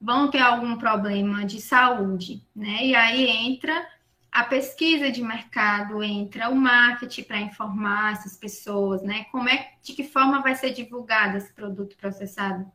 [0.00, 2.84] vão ter algum problema de saúde, né?
[2.84, 3.86] E aí entra
[4.30, 9.24] a pesquisa de mercado, entra o marketing para informar essas pessoas, né?
[9.32, 12.70] Como é, de que forma vai ser divulgado esse produto processado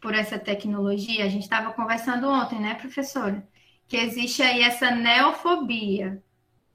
[0.00, 1.24] por essa tecnologia?
[1.24, 3.46] A gente estava conversando ontem, né, professora?
[3.86, 6.22] Que existe aí essa neofobia.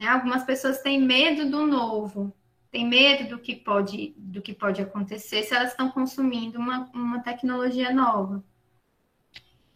[0.00, 0.08] Né?
[0.08, 2.34] Algumas pessoas têm medo do novo,
[2.74, 7.22] têm medo do que pode, do que pode acontecer se elas estão consumindo uma, uma
[7.22, 8.44] tecnologia nova.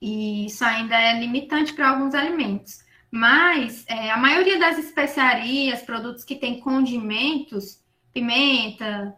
[0.03, 2.85] E isso ainda é limitante para alguns alimentos.
[3.09, 7.81] Mas é, a maioria das especiarias, produtos que têm condimentos,
[8.13, 9.15] pimenta,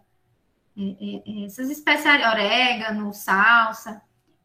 [0.77, 4.03] é, é, é, essas especiarias, orégano, salsa,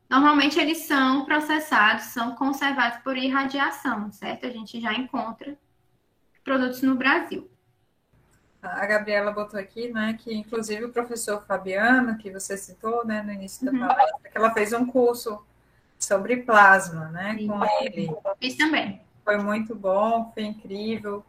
[0.09, 4.45] normalmente eles são processados, são conservados por irradiação, certo?
[4.45, 5.59] A gente já encontra
[6.41, 7.51] produtos no Brasil.
[8.69, 13.31] A Gabriela botou aqui, né, que inclusive o professor Fabiano, que você citou, né, no
[13.31, 13.87] início da uhum.
[13.87, 15.43] palestra, que ela fez um curso
[15.97, 18.09] sobre plasma, né, com ele.
[18.39, 19.01] Fiz também.
[19.23, 21.25] Foi muito bom, foi incrível.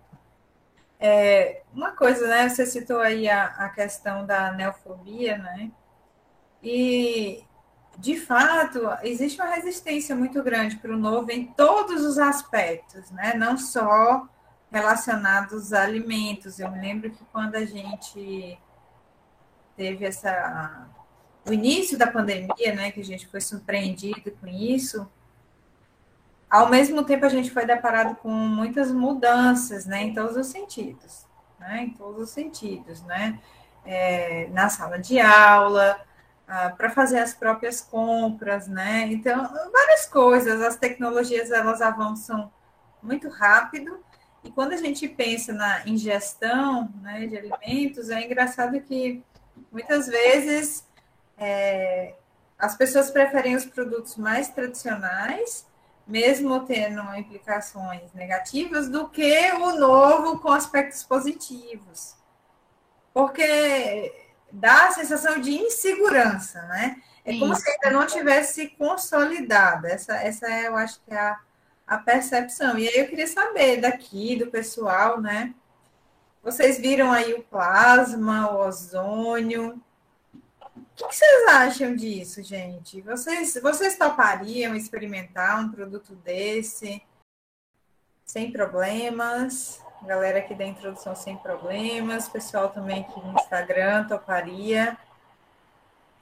[0.98, 2.48] É, uma coisa, né?
[2.48, 5.70] Você citou aí a, a questão da neofobia, né?
[6.62, 7.44] E
[7.98, 13.34] de fato, existe uma resistência muito grande para o novo em todos os aspectos, né?
[13.34, 14.28] Não só
[14.70, 16.58] relacionados a alimentos.
[16.58, 18.58] Eu me lembro que quando a gente
[19.76, 20.88] teve essa
[21.48, 25.08] o início da pandemia, né, que a gente foi surpreendido com isso,
[26.50, 31.24] ao mesmo tempo a gente foi deparado com muitas mudanças, né, em todos os sentidos,
[31.60, 33.38] né, em todos os sentidos, né,
[33.84, 36.00] é, na sala de aula,
[36.48, 42.52] ah, para fazer as próprias compras, né, então várias coisas, as tecnologias elas avançam
[43.00, 44.04] muito rápido
[44.46, 49.20] e quando a gente pensa na ingestão, né, de alimentos, é engraçado que
[49.72, 50.86] muitas vezes
[51.36, 52.14] é,
[52.56, 55.66] as pessoas preferem os produtos mais tradicionais,
[56.06, 62.14] mesmo tendo implicações negativas, do que o novo com aspectos positivos.
[63.12, 64.14] Porque
[64.52, 67.02] dá a sensação de insegurança, né?
[67.24, 69.88] É como se ainda não tivesse consolidada.
[69.88, 71.36] Essa, essa é, eu acho que é a,
[71.86, 72.78] a percepção.
[72.78, 75.54] E aí eu queria saber daqui, do pessoal, né?
[76.42, 79.80] Vocês viram aí o plasma, o ozônio,
[80.76, 83.00] o que vocês acham disso, gente?
[83.02, 87.02] Vocês, vocês topariam experimentar um produto desse
[88.24, 89.80] sem problemas?
[90.02, 94.96] Galera aqui da introdução sem problemas, pessoal também aqui no Instagram toparia.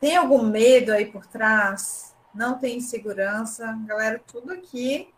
[0.00, 2.14] Tem algum medo aí por trás?
[2.34, 3.78] Não tem insegurança?
[3.86, 5.12] Galera, tudo aqui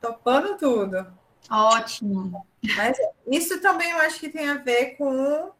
[0.00, 1.06] topando tudo.
[1.50, 2.46] Ótimo.
[2.76, 2.96] Mas
[3.26, 5.50] isso também eu acho que tem a ver com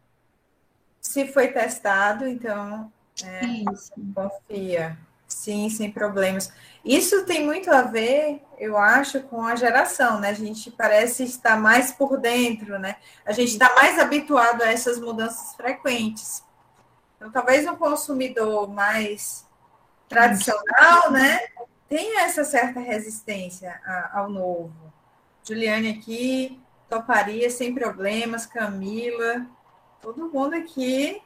[1.01, 2.93] se foi testado, então
[3.25, 3.93] é, Isso.
[4.15, 4.99] Confia.
[5.27, 6.53] Sim, sem problemas.
[6.85, 10.31] Isso tem muito a ver, eu acho, com a geração, né?
[10.31, 12.97] A gente parece estar mais por dentro, né?
[13.25, 16.43] A gente está mais habituado a essas mudanças frequentes.
[17.17, 19.47] Então, talvez um consumidor mais
[20.09, 21.41] tradicional, né?
[21.91, 23.79] Tenha essa certa resistência
[24.15, 24.73] ao novo.
[25.47, 29.47] Juliane aqui, toparia sem problemas, Camila,
[30.01, 31.21] todo mundo aqui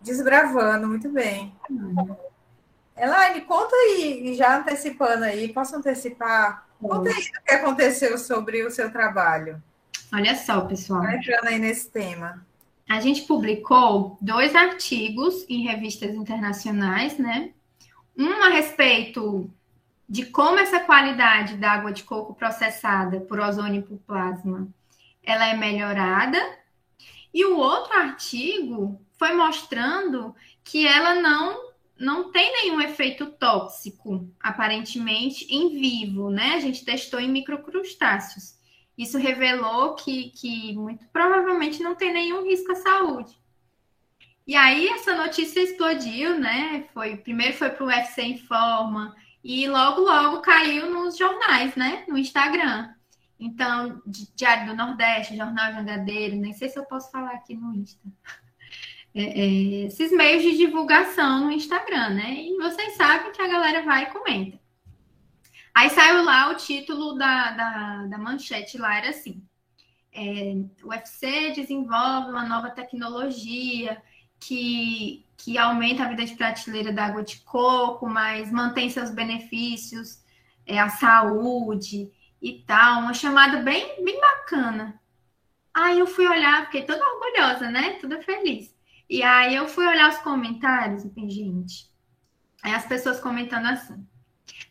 [0.00, 1.52] Desbravando, muito bem.
[1.68, 2.16] Uhum.
[2.96, 6.66] Elaine, conta aí, já antecipando aí, posso antecipar?
[6.80, 9.62] Conta aí o que aconteceu sobre o seu trabalho.
[10.12, 11.04] Olha só, pessoal.
[11.08, 12.46] Entrando aí nesse tema.
[12.88, 17.50] A gente publicou dois artigos em revistas internacionais, né?
[18.16, 19.50] Um a respeito
[20.08, 24.68] de como essa qualidade da água de coco processada por ozônio e por plasma
[25.22, 26.38] ela é melhorada.
[27.34, 31.66] E o outro artigo foi mostrando que ela não
[31.98, 36.52] não tem nenhum efeito tóxico, aparentemente, em vivo, né?
[36.54, 38.54] A gente testou em microcrustáceos.
[38.98, 43.34] Isso revelou que, que muito provavelmente não tem nenhum risco à saúde.
[44.46, 46.86] E aí essa notícia explodiu, né?
[46.92, 52.04] Foi, primeiro foi para o UFC Informa e logo, logo caiu nos jornais, né?
[52.08, 52.92] No Instagram.
[53.38, 54.02] Então,
[54.34, 58.00] Diário do Nordeste, Jornal Jangadeiro, nem sei se eu posso falar aqui no Insta
[59.14, 62.34] é, é, esses meios de divulgação no Instagram, né?
[62.34, 64.58] E vocês sabem que a galera vai e comenta.
[65.74, 69.42] Aí saiu lá o título da, da, da manchete lá, era assim.
[70.12, 74.02] É, o UFC desenvolve uma nova tecnologia
[74.40, 80.22] que, que aumenta a vida de prateleira da água de coco, mas mantém seus benefícios,
[80.66, 82.10] é, a saúde
[82.40, 83.00] e tal.
[83.00, 85.00] Uma chamada bem, bem bacana.
[85.72, 87.98] Aí eu fui olhar, fiquei toda orgulhosa, né?
[88.00, 88.74] Toda feliz.
[89.08, 91.88] E aí eu fui olhar os comentários e gente,
[92.62, 94.04] aí as pessoas comentando assim: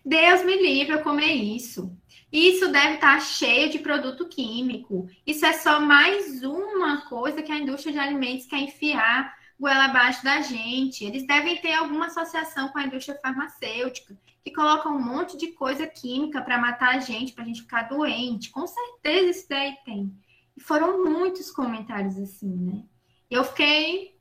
[0.04, 1.96] Deus me livre eu comer isso.
[2.32, 5.08] Isso deve estar cheio de produto químico.
[5.26, 10.24] Isso é só mais uma coisa que a indústria de alimentos quer enfiar goela abaixo
[10.24, 11.04] da gente.
[11.04, 15.88] Eles devem ter alguma associação com a indústria farmacêutica que coloca um monte de coisa
[15.88, 18.52] química para matar a gente, para a gente ficar doente.
[18.52, 20.16] Com certeza isso daí tem.
[20.56, 22.84] E foram muitos comentários assim, né?
[23.30, 24.16] Eu fiquei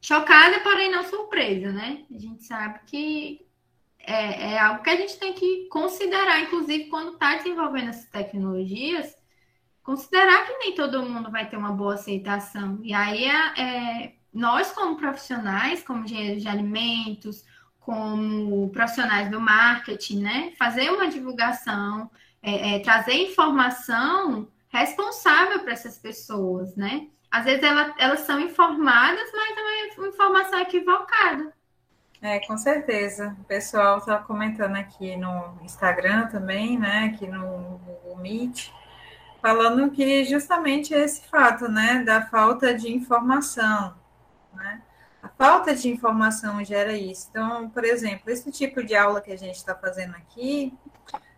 [0.00, 2.04] Chocada, porém não surpresa, né?
[2.14, 3.46] A gente sabe que
[3.98, 9.16] é, é algo que a gente tem que considerar, inclusive quando está desenvolvendo essas tecnologias,
[9.88, 12.78] considerar que nem todo mundo vai ter uma boa aceitação.
[12.82, 17.42] E aí é, é nós, como profissionais, como engenheiros de alimentos,
[17.80, 20.52] como profissionais do marketing, né?
[20.58, 22.10] Fazer uma divulgação,
[22.42, 27.06] é, é, trazer informação responsável para essas pessoas, né?
[27.30, 31.52] às vezes ela, elas são informadas, mas é uma informação equivocada.
[32.20, 33.36] É, com certeza.
[33.40, 37.12] O pessoal está comentando aqui no Instagram também, né?
[37.14, 38.70] Aqui no Google Meet,
[39.40, 42.02] falando que justamente esse fato, né?
[42.04, 43.94] Da falta de informação,
[44.54, 44.82] né?
[45.22, 47.28] A falta de informação gera isso.
[47.30, 50.72] Então, por exemplo, esse tipo de aula que a gente está fazendo aqui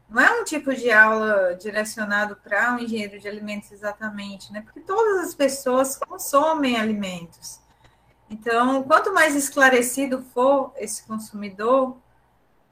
[0.09, 4.61] não é um tipo de aula direcionado para um engenheiro de alimentos exatamente, né?
[4.61, 7.61] Porque todas as pessoas consomem alimentos.
[8.29, 11.97] Então, quanto mais esclarecido for esse consumidor,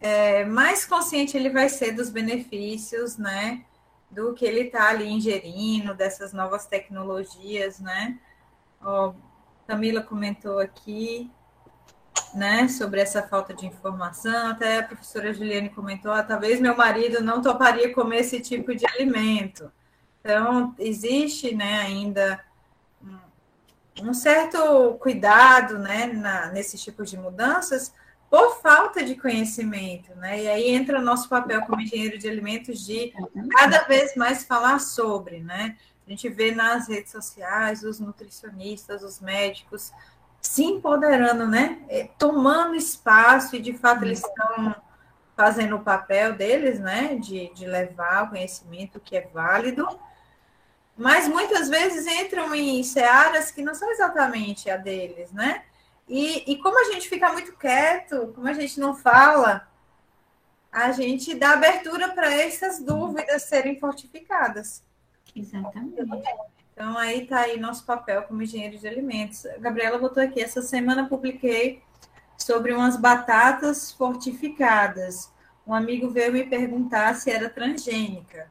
[0.01, 3.65] é, mais consciente ele vai ser dos benefícios, né?
[4.11, 8.19] Do que ele está ali ingerindo, dessas novas tecnologias, né?
[8.81, 9.13] Ó,
[9.67, 11.31] Camila comentou aqui,
[12.35, 14.49] né, sobre essa falta de informação.
[14.49, 18.87] Até a professora Juliane comentou: ah, talvez meu marido não toparia comer esse tipo de
[18.87, 19.71] alimento.
[20.21, 22.45] Então, existe, né, ainda
[24.03, 27.93] um certo cuidado, né, na, nesse tipo de mudanças,
[28.31, 30.43] por falta de conhecimento, né?
[30.43, 33.13] E aí entra o nosso papel como engenheiro de alimentos de
[33.51, 35.77] cada vez mais falar sobre, né?
[36.07, 39.93] A gente vê nas redes sociais os nutricionistas, os médicos
[40.41, 41.79] se empoderando, né?
[41.89, 44.75] É, tomando espaço e de fato eles estão
[45.37, 47.15] fazendo o papel deles, né?
[47.17, 49.87] De, de levar o conhecimento que é válido,
[50.97, 55.63] mas muitas vezes entram em searas que não são exatamente a deles, né?
[56.09, 59.69] E, e como a gente fica muito quieto, como a gente não fala,
[60.73, 64.83] a gente dá abertura para essas dúvidas serem fortificadas.
[65.35, 65.97] Exatamente.
[66.73, 69.45] Então, aí está aí nosso papel como engenheiro de alimentos.
[69.47, 71.83] A Gabriela botou aqui, essa semana publiquei
[72.37, 75.31] sobre umas batatas fortificadas.
[75.67, 78.49] Um amigo veio me perguntar se era transgênica.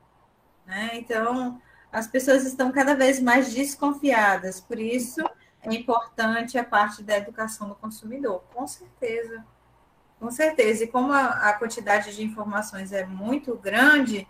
[0.66, 0.92] Né?
[0.94, 1.60] Então,
[1.92, 5.24] as pessoas estão cada vez mais desconfiadas, por isso
[5.72, 9.46] é importante a parte da educação do consumidor, com certeza.
[10.20, 10.84] Com certeza.
[10.84, 14.28] E como a, a quantidade de informações é muito grande,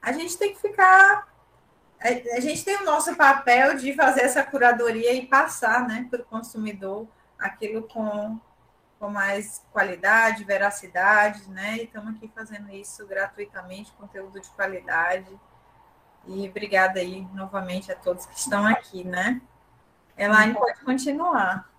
[0.00, 1.28] a gente tem que ficar.
[2.00, 6.20] A, a gente tem o nosso papel de fazer essa curadoria e passar né, para
[6.20, 7.06] o consumidor
[7.38, 8.38] aquilo com,
[8.98, 11.76] com mais qualidade, veracidade, né?
[11.78, 15.30] E estamos aqui fazendo isso gratuitamente, conteúdo de qualidade.
[16.26, 19.40] E obrigada aí novamente a todos que estão aqui, né?
[20.16, 21.70] Elaine pode continuar.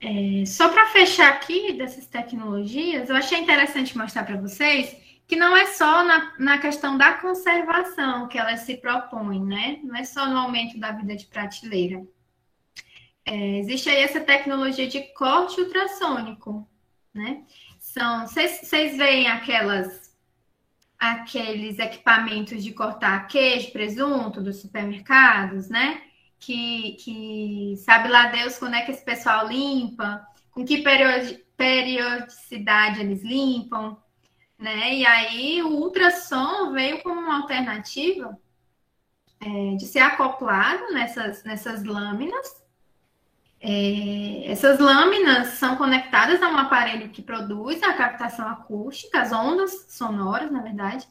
[0.00, 4.96] É, só para fechar aqui dessas tecnologias, eu achei interessante mostrar para vocês
[5.28, 9.78] que não é só na, na questão da conservação que elas se propõem, né?
[9.82, 12.04] Não é só no aumento da vida de prateleira.
[13.24, 16.68] É, existe aí essa tecnologia de corte ultrassônico,
[17.14, 17.44] né?
[17.78, 20.12] São, vocês veem aquelas
[20.98, 26.00] aqueles equipamentos de cortar queijo, presunto dos supermercados, né?
[26.42, 30.82] Que, que sabe lá Deus quando é que esse pessoal limpa, com que
[31.56, 33.96] periodicidade eles limpam,
[34.58, 34.94] né?
[34.94, 38.36] E aí o ultrassom veio como uma alternativa
[39.40, 42.60] é, de ser acoplado nessas, nessas lâminas.
[43.60, 49.86] É, essas lâminas são conectadas a um aparelho que produz a captação acústica, as ondas
[49.88, 51.06] sonoras, na verdade,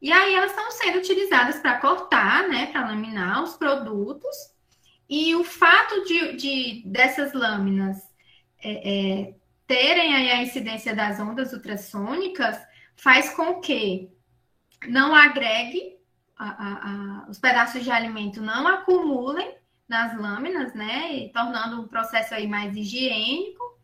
[0.00, 4.49] e aí elas estão sendo utilizadas para cortar, né, para laminar os produtos.
[5.10, 7.98] E o fato de, de dessas lâminas
[8.62, 9.34] é, é,
[9.66, 12.56] terem a incidência das ondas ultrassônicas
[12.94, 14.08] faz com que
[14.86, 15.98] não agregue
[16.38, 19.56] a, a, a, os pedaços de alimento não acumulem
[19.88, 23.78] nas lâminas, né, e tornando o processo aí mais higiênico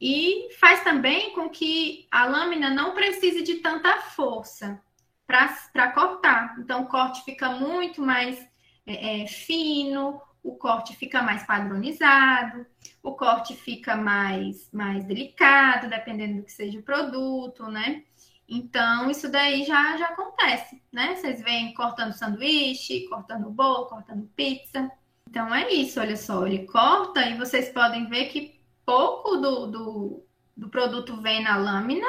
[0.00, 4.80] e faz também com que a lâmina não precise de tanta força
[5.26, 6.56] para cortar.
[6.58, 8.38] Então, o corte fica muito mais
[8.86, 12.66] é, é, fino, o corte fica mais padronizado,
[13.02, 18.04] o corte fica mais, mais delicado, dependendo do que seja o produto, né?
[18.46, 21.16] Então, isso daí já, já acontece, né?
[21.16, 24.92] Vocês vêm cortando sanduíche, cortando bolo, cortando pizza.
[25.26, 30.26] Então, é isso, olha só, ele corta e vocês podem ver que pouco do, do,
[30.54, 32.06] do produto vem na lâmina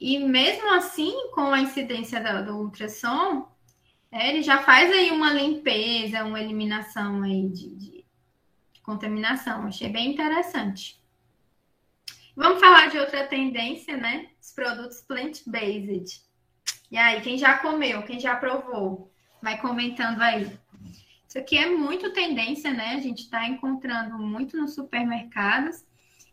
[0.00, 3.48] e mesmo assim, com a incidência do, do ultrassom,
[4.10, 8.04] é, ele já faz aí uma limpeza, uma eliminação aí de, de,
[8.82, 9.66] contaminação.
[9.66, 10.98] Achei bem interessante.
[12.34, 14.28] Vamos falar de outra tendência, né?
[14.40, 16.22] Os produtos plant-based.
[16.90, 19.12] E aí, quem já comeu, quem já provou,
[19.42, 20.50] vai comentando aí.
[21.28, 22.94] Isso aqui é muito tendência, né?
[22.94, 25.84] A gente está encontrando muito nos supermercados.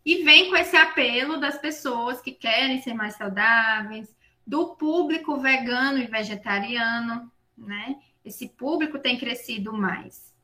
[0.02, 4.16] E vem com esse apelo das pessoas que querem ser mais saudáveis,
[4.46, 7.96] do público vegano e vegetariano, né?
[8.24, 10.34] Esse público tem crescido mais.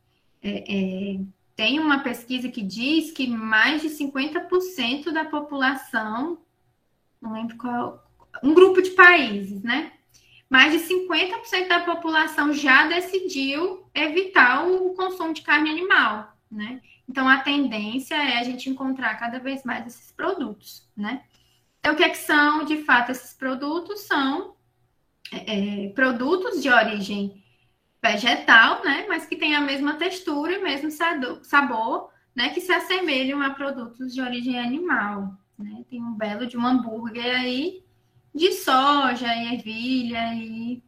[0.42, 0.64] É,
[1.14, 1.20] é,
[1.54, 6.38] tem uma pesquisa que diz que mais de 50% da população,
[7.20, 8.10] não lembro qual,
[8.42, 9.92] um grupo de países, né?
[10.48, 16.80] Mais de 50% da população já decidiu evitar o consumo de carne animal, né?
[17.08, 21.24] Então, a tendência é a gente encontrar cada vez mais esses produtos, né?
[21.78, 24.00] Então, o que, é que são, de fato, esses produtos?
[24.02, 24.54] São
[25.30, 27.42] é, produtos de origem
[28.02, 29.06] vegetal, né?
[29.08, 30.90] Mas que têm a mesma textura e mesmo
[31.42, 32.48] sabor, né?
[32.50, 35.84] Que se assemelham a produtos de origem animal, né?
[35.88, 37.84] Tem um belo de um hambúrguer aí
[38.34, 40.82] de soja e ervilha e,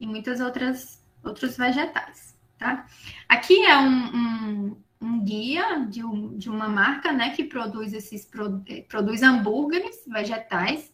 [0.00, 2.86] e muitas outras outros vegetais, tá?
[3.28, 8.28] Aqui é um, um, um guia de, um, de, uma marca, né, que produz esses
[8.68, 10.92] eh, produz hambúrgueres vegetais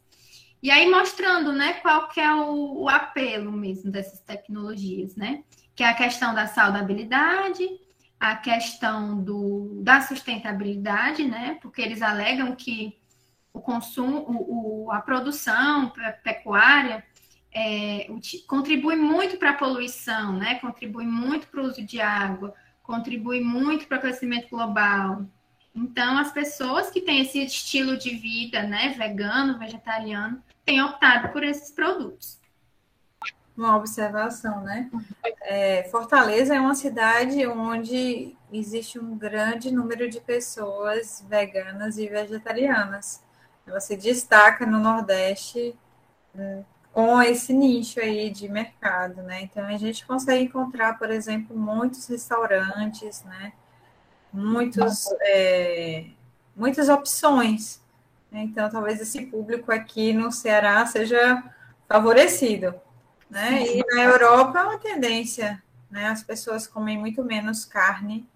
[0.62, 5.42] e aí mostrando, né, qual que é o, o apelo mesmo dessas tecnologias, né?
[5.74, 7.66] Que é a questão da saudabilidade,
[8.18, 11.58] a questão do, da sustentabilidade, né?
[11.62, 12.98] Porque eles alegam que
[13.52, 15.90] o consumo, o, a produção
[16.22, 17.02] pecuária
[17.52, 18.06] é,
[18.46, 20.56] contribui muito para a poluição, né?
[20.56, 25.24] Contribui muito para o uso de água, contribui muito para o aquecimento global.
[25.74, 31.42] Então, as pessoas que têm esse estilo de vida, né, vegano, vegetariano, têm optado por
[31.42, 32.38] esses produtos.
[33.56, 34.90] Uma observação, né?
[35.42, 43.22] É, Fortaleza é uma cidade onde existe um grande número de pessoas veganas e vegetarianas.
[43.66, 45.76] Ela se destaca no Nordeste
[46.34, 49.42] hum, com esse nicho aí de mercado, né?
[49.42, 53.52] Então a gente consegue encontrar, por exemplo, muitos restaurantes, né?
[54.32, 56.06] Muitos, é,
[56.56, 57.80] muitas opções.
[58.32, 61.42] Então talvez esse público aqui no Ceará seja
[61.88, 62.74] favorecido,
[63.28, 63.62] né?
[63.66, 66.06] E na Europa é uma tendência, né?
[66.06, 68.28] As pessoas comem muito menos carne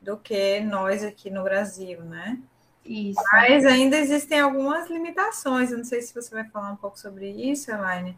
[0.00, 2.38] do que nós aqui no Brasil, né?
[2.84, 3.20] Isso.
[3.32, 5.70] Mas ainda existem algumas limitações.
[5.70, 8.16] Eu não sei se você vai falar um pouco sobre isso, Elaine,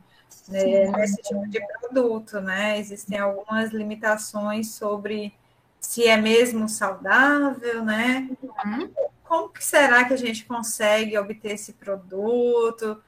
[0.49, 2.79] né, nesse tipo de produto, né?
[2.79, 5.35] Existem algumas limitações sobre
[5.81, 8.31] se é mesmo saudável, né?
[8.65, 8.91] Uhum.
[9.33, 13.03] Como que será que a gente consegue obter esse produto?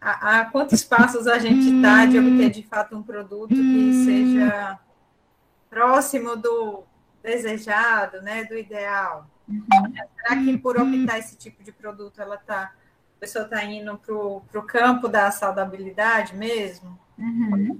[0.00, 4.80] A, a quantos passos a gente está de obter de fato um produto que seja
[5.68, 6.82] próximo do
[7.22, 8.44] desejado, né?
[8.44, 9.30] Do ideal?
[9.46, 9.62] Uhum.
[10.16, 12.72] Será que por optar esse tipo de produto, ela tá,
[13.18, 16.98] a pessoa está indo para o campo da saudabilidade mesmo?
[17.18, 17.78] Uhum.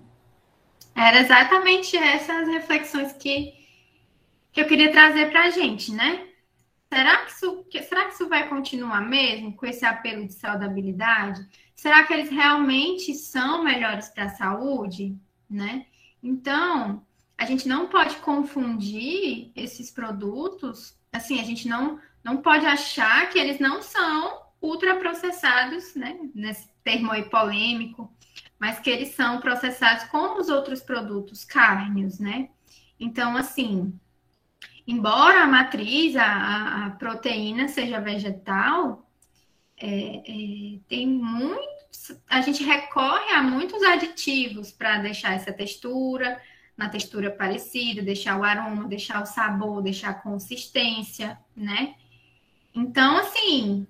[0.94, 3.54] Era exatamente essas reflexões que,
[4.52, 6.26] que eu queria trazer para a gente, né?
[6.92, 11.46] Será que, isso, será que isso vai continuar mesmo com esse apelo de saudabilidade?
[11.74, 15.16] Será que eles realmente são melhores para a saúde,
[15.48, 15.86] né?
[16.22, 17.06] Então,
[17.38, 23.38] a gente não pode confundir esses produtos assim, a gente não, não pode achar que
[23.38, 26.18] eles não são ultraprocessados, né?
[26.34, 28.12] Nesse termo aí polêmico,
[28.58, 32.50] mas que eles são processados como os outros produtos cárneos, né?
[32.98, 33.98] Então, assim,
[34.86, 39.06] embora a matriz, a, a proteína seja vegetal,
[39.76, 46.40] é, é, tem muitos, a gente recorre a muitos aditivos para deixar essa textura,
[46.76, 51.94] na textura parecida, deixar o aroma, deixar o sabor, deixar a consistência, né?
[52.74, 53.86] Então, assim,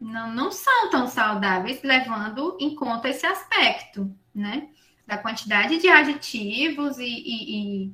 [0.00, 4.68] não, não são tão saudáveis, levando em conta esse aspecto, né?
[5.06, 7.92] Da quantidade de aditivos e, e, e,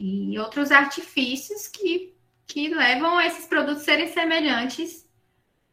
[0.00, 2.14] e outros artifícios que,
[2.46, 5.06] que levam a esses produtos serem semelhantes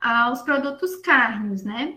[0.01, 1.95] aos produtos carnes, né?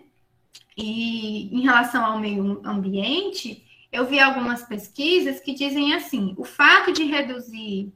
[0.77, 6.93] E em relação ao meio ambiente, eu vi algumas pesquisas que dizem assim: o fato
[6.93, 7.93] de reduzir,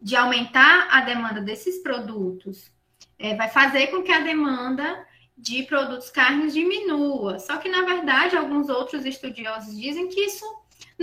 [0.00, 2.70] de aumentar a demanda desses produtos,
[3.18, 5.04] é, vai fazer com que a demanda
[5.36, 7.40] de produtos carnes diminua.
[7.40, 10.44] Só que, na verdade, alguns outros estudiosos dizem que isso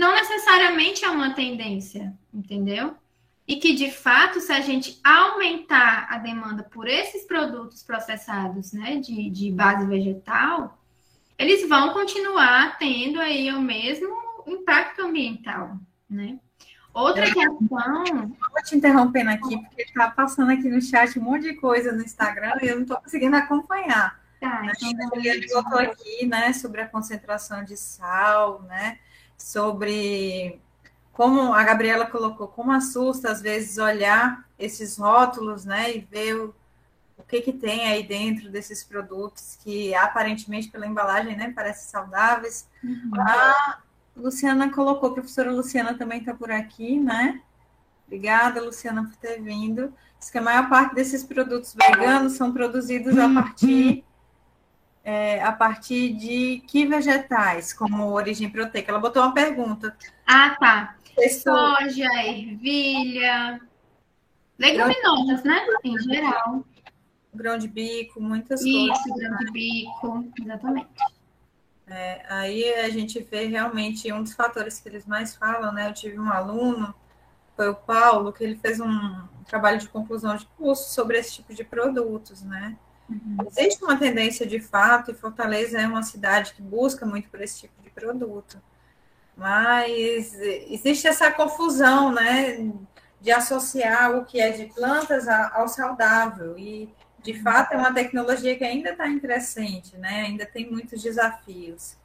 [0.00, 2.96] não necessariamente é uma tendência, entendeu?
[3.46, 8.96] E que, de fato, se a gente aumentar a demanda por esses produtos processados, né,
[8.96, 10.78] de, de base vegetal,
[11.38, 14.08] eles vão continuar tendo aí o mesmo
[14.46, 15.76] impacto ambiental,
[16.08, 16.38] né?
[16.94, 17.58] Outra questão.
[17.60, 22.02] Vou te interrompendo aqui, porque está passando aqui no chat um monte de coisa no
[22.02, 24.18] Instagram e eu não estou conseguindo acompanhar.
[24.40, 28.98] Tá, então, ele botou aqui, né, sobre a concentração de sal, né?
[29.42, 30.60] Sobre
[31.12, 36.54] como a Gabriela colocou, como assusta às vezes olhar esses rótulos, né, e ver o,
[37.18, 42.68] o que que tem aí dentro desses produtos que aparentemente pela embalagem, né, parecem saudáveis.
[42.82, 43.10] Uhum.
[43.18, 43.80] Ah,
[44.16, 47.40] Luciana colocou, a professora Luciana também está por aqui, né?
[48.06, 49.92] Obrigada, Luciana, por ter vindo.
[50.18, 54.04] Diz que a maior parte desses produtos veganos são produzidos a partir,
[55.10, 58.92] é, a partir de que vegetais, como origem proteica?
[58.92, 59.96] Ela botou uma pergunta.
[60.24, 60.96] Ah, tá.
[61.42, 63.60] Soja, ervilha,
[64.56, 65.66] Leguminosas, né?
[65.82, 66.64] Em geral.
[67.34, 69.06] Grão de bico, muitas Isso, coisas.
[69.06, 70.88] Isso, grão de bico, exatamente.
[71.88, 75.88] É, aí a gente vê realmente um dos fatores que eles mais falam, né?
[75.88, 76.94] Eu tive um aluno,
[77.56, 81.52] foi o Paulo, que ele fez um trabalho de conclusão de curso sobre esse tipo
[81.52, 82.78] de produtos, né?
[83.10, 83.36] Uhum.
[83.46, 87.60] Existe uma tendência de fato, e Fortaleza é uma cidade que busca muito por esse
[87.60, 88.62] tipo de produto.
[89.36, 92.72] Mas existe essa confusão, né?
[93.20, 96.56] De associar o que é de plantas ao saudável.
[96.58, 96.92] E
[97.22, 100.22] de fato, é uma tecnologia que ainda está em crescente, né?
[100.26, 101.96] Ainda tem muitos desafios.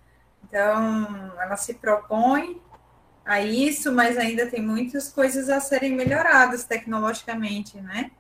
[0.44, 2.61] Então, ela se propõe
[3.26, 8.11] a isso, mas ainda tem muitas coisas a serem melhoradas tecnologicamente, né?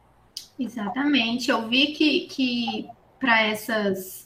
[0.59, 1.49] Exatamente.
[1.49, 4.25] Eu vi que, que para essas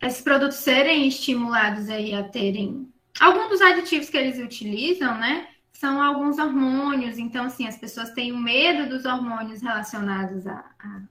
[0.00, 5.48] esses produtos serem estimulados aí a terem alguns dos aditivos que eles utilizam, né?
[5.84, 7.18] são alguns hormônios.
[7.18, 11.02] Então, assim, as pessoas têm o medo dos hormônios relacionados a, a,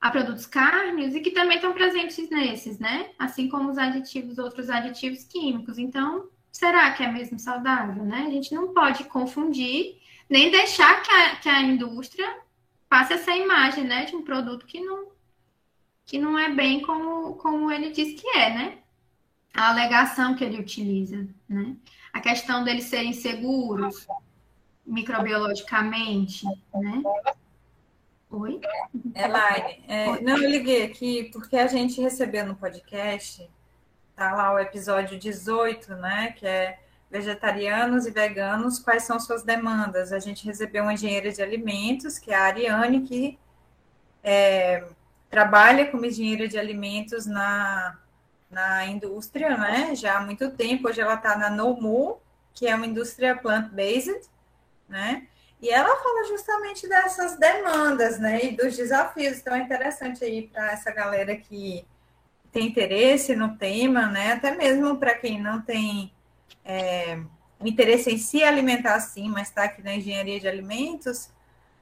[0.00, 3.10] a produtos cárneos e que também estão presentes nesses, né?
[3.18, 5.76] Assim como os aditivos, outros aditivos químicos.
[5.78, 8.26] Então, será que é mesmo saudável, né?
[8.28, 9.96] A gente não pode confundir,
[10.32, 12.38] nem deixar que a, que a indústria
[12.88, 15.08] passe essa imagem, né, de um produto que não,
[16.06, 18.78] que não é bem como, como ele diz que é, né?
[19.52, 21.76] A alegação que ele utiliza, né?
[22.12, 24.06] a questão deles serem seguros
[24.86, 27.02] microbiologicamente, né?
[28.30, 28.58] Oi?
[29.14, 33.46] Elaine, é, não, eu liguei aqui porque a gente recebeu no podcast,
[34.16, 36.78] tá lá o episódio 18, né, que é
[37.12, 40.12] vegetarianos e veganos, quais são suas demandas?
[40.12, 43.38] A gente recebeu uma engenheira de alimentos, que é a Ariane, que
[44.24, 44.84] é,
[45.30, 47.98] trabalha como engenheira de alimentos na
[48.52, 49.94] na indústria, né?
[49.94, 50.86] Já há muito tempo.
[50.86, 52.20] Hoje ela está na Nomu,
[52.52, 54.20] que é uma indústria plant-based,
[54.86, 55.26] né?
[55.60, 58.44] E ela fala justamente dessas demandas, né?
[58.44, 59.38] E dos desafios.
[59.38, 61.86] Então é interessante aí para essa galera que
[62.52, 64.32] tem interesse no tema, né?
[64.32, 66.12] Até mesmo para quem não tem
[66.64, 67.18] é,
[67.60, 71.30] interesse em se alimentar assim, mas está aqui na engenharia de alimentos,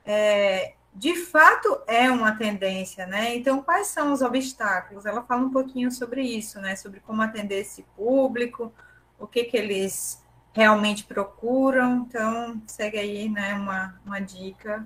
[0.05, 3.37] é, de fato é uma tendência, né?
[3.37, 5.07] Então, quais são os obstáculos?
[5.07, 6.75] Ela fala um pouquinho sobre isso, né?
[6.75, 8.73] Sobre como atender esse público,
[9.19, 10.23] o que, que eles
[10.53, 12.07] realmente procuram.
[12.09, 13.55] Então, segue aí, né?
[13.55, 14.85] Uma, uma dica.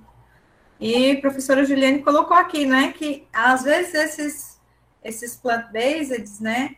[0.78, 2.92] E a professora Juliane colocou aqui, né?
[2.92, 4.60] Que às vezes esses,
[5.02, 6.76] esses plant-based, né?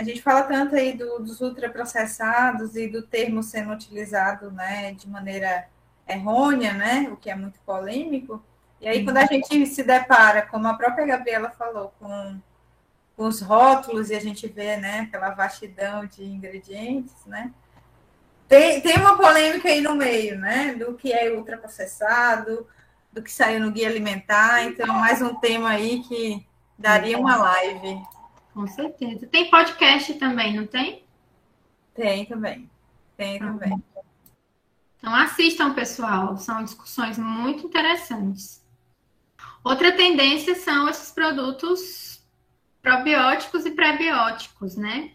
[0.00, 4.92] A gente fala tanto aí do, dos ultraprocessados e do termo sendo utilizado, né?
[4.92, 5.68] De maneira
[6.08, 7.08] errônea, né?
[7.12, 8.42] O que é muito polêmico
[8.80, 12.40] e aí, quando a gente se depara, como a própria Gabriela falou, com,
[13.14, 17.52] com os rótulos e a gente vê, né, aquela vastidão de ingredientes, né?
[18.48, 20.74] Tem, tem uma polêmica aí no meio, né?
[20.74, 22.66] Do que é ultraprocessado,
[23.12, 24.64] do que saiu no guia alimentar.
[24.64, 26.44] Então, mais um tema aí que
[26.78, 28.02] daria uma live.
[28.52, 29.26] Com certeza.
[29.26, 31.04] Tem podcast também, não tem?
[31.94, 32.70] Tem também.
[33.16, 33.82] Tem também.
[34.98, 36.36] Então, assistam, pessoal.
[36.36, 38.64] São discussões muito interessantes.
[39.62, 42.22] Outra tendência são esses produtos
[42.82, 45.12] probióticos e prebióticos, né?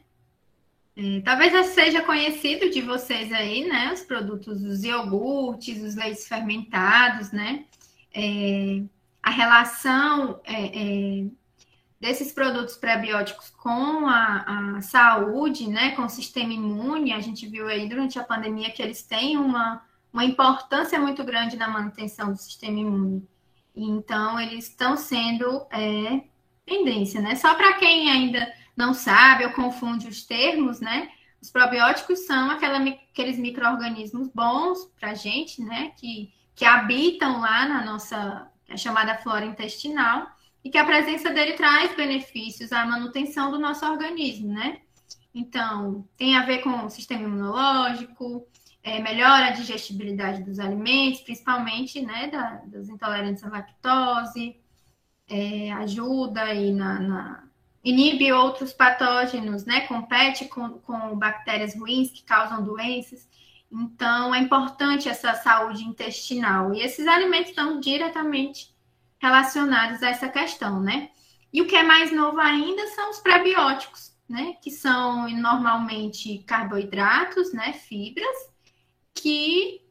[0.98, 3.92] É, talvez já seja conhecido de vocês aí, né?
[3.92, 7.66] Os produtos, os iogurtes, os leites fermentados, né?
[8.14, 8.82] É,
[9.22, 11.26] a relação é, é
[12.06, 15.96] desses produtos prebióticos com a, a, saúde, né?
[15.96, 19.84] Com o sistema imune, a gente viu aí durante a pandemia que eles têm uma,
[20.14, 23.28] uma importância muito grande na manutenção do sistema imune.
[23.76, 26.22] Então, eles estão sendo é,
[26.64, 27.34] tendência, né?
[27.36, 31.10] Só para quem ainda não sabe ou confunde os termos, né?
[31.42, 35.92] Os probióticos são aquela, aqueles micro-organismos bons para a gente, né?
[35.98, 40.35] Que, que habitam lá na nossa é chamada flora intestinal
[40.66, 44.82] e que a presença dele traz benefícios à manutenção do nosso organismo, né?
[45.32, 48.48] Então, tem a ver com o sistema imunológico,
[48.82, 54.60] é, melhora a digestibilidade dos alimentos, principalmente né, da, dos intolerantes à lactose,
[55.30, 57.44] é, ajuda aí na, na,
[57.84, 59.82] inibe outros patógenos, né?
[59.82, 63.30] Compete com, com bactérias ruins que causam doenças.
[63.72, 66.74] Então, é importante essa saúde intestinal.
[66.74, 68.75] E esses alimentos estão diretamente
[69.20, 71.10] relacionados a essa questão, né?
[71.52, 74.56] E o que é mais novo ainda são os prebióticos, né?
[74.62, 77.74] Que são normalmente carboidratos, né?
[77.74, 78.38] Fibras
[79.14, 79.82] que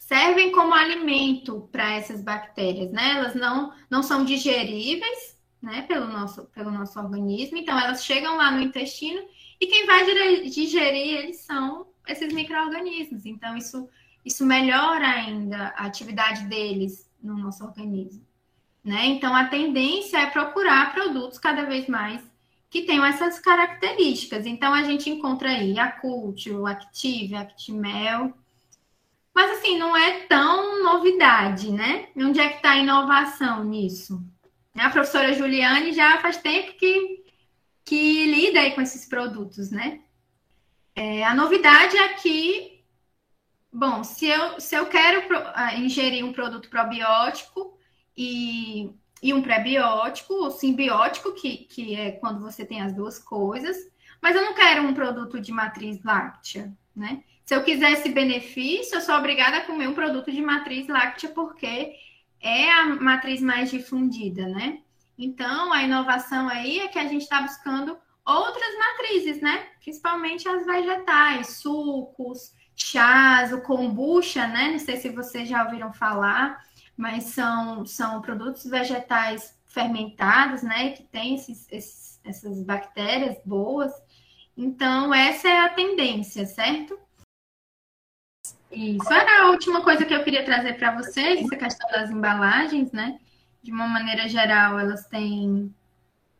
[0.00, 3.16] servem como alimento para essas bactérias, né?
[3.18, 8.50] Elas não, não são digeríveis, né, pelo nosso, pelo nosso organismo, então elas chegam lá
[8.50, 9.20] no intestino
[9.60, 10.04] e quem vai
[10.48, 13.26] digerir eles são esses micro-organismos.
[13.26, 13.88] Então, isso,
[14.24, 18.24] isso melhora ainda a atividade deles no nosso organismo.
[18.88, 19.04] Né?
[19.04, 22.22] Então, a tendência é procurar produtos cada vez mais
[22.70, 24.46] que tenham essas características.
[24.46, 28.32] Então, a gente encontra aí Yakult, o Active, Actimel.
[29.34, 32.08] Mas, assim, não é tão novidade, né?
[32.16, 34.24] Onde é que está a inovação nisso?
[34.74, 37.24] A professora Juliane já faz tempo que,
[37.84, 40.00] que lida aí com esses produtos, né?
[40.96, 42.82] É, a novidade é que,
[43.70, 47.77] bom, se eu, se eu quero ah, ingerir um produto probiótico
[48.18, 48.92] e
[49.22, 53.76] e um pré-biótico, simbiótico, que, que é quando você tem as duas coisas,
[54.22, 57.22] mas eu não quero um produto de matriz láctea, né?
[57.44, 61.30] Se eu quiser esse benefício, eu sou obrigada a comer um produto de matriz láctea,
[61.30, 61.94] porque
[62.40, 64.80] é a matriz mais difundida, né?
[65.16, 69.66] Então, a inovação aí é que a gente está buscando outras matrizes, né?
[69.80, 74.70] Principalmente as vegetais, sucos, chás, o kombucha, né?
[74.72, 76.62] Não sei se vocês já ouviram falar
[76.98, 80.90] mas são, são produtos vegetais fermentados, né?
[80.90, 83.92] Que tem esses, esses, essas bactérias boas.
[84.56, 86.98] Então, essa é a tendência, certo?
[88.72, 92.90] Isso era a última coisa que eu queria trazer para vocês, essa questão das embalagens,
[92.90, 93.20] né?
[93.62, 95.72] De uma maneira geral, elas têm,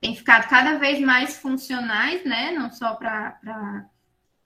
[0.00, 2.50] têm ficado cada vez mais funcionais, né?
[2.50, 3.88] Não só para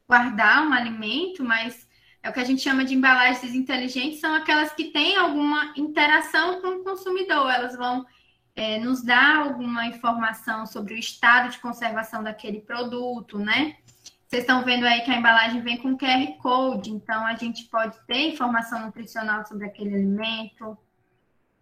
[0.06, 1.88] guardar um alimento, mas
[2.22, 6.60] é o que a gente chama de embalagens inteligentes, são aquelas que têm alguma interação
[6.60, 7.50] com o consumidor.
[7.50, 8.06] Elas vão
[8.54, 13.76] é, nos dar alguma informação sobre o estado de conservação daquele produto, né?
[14.28, 17.98] Vocês estão vendo aí que a embalagem vem com QR Code, então a gente pode
[18.06, 20.78] ter informação nutricional sobre aquele alimento.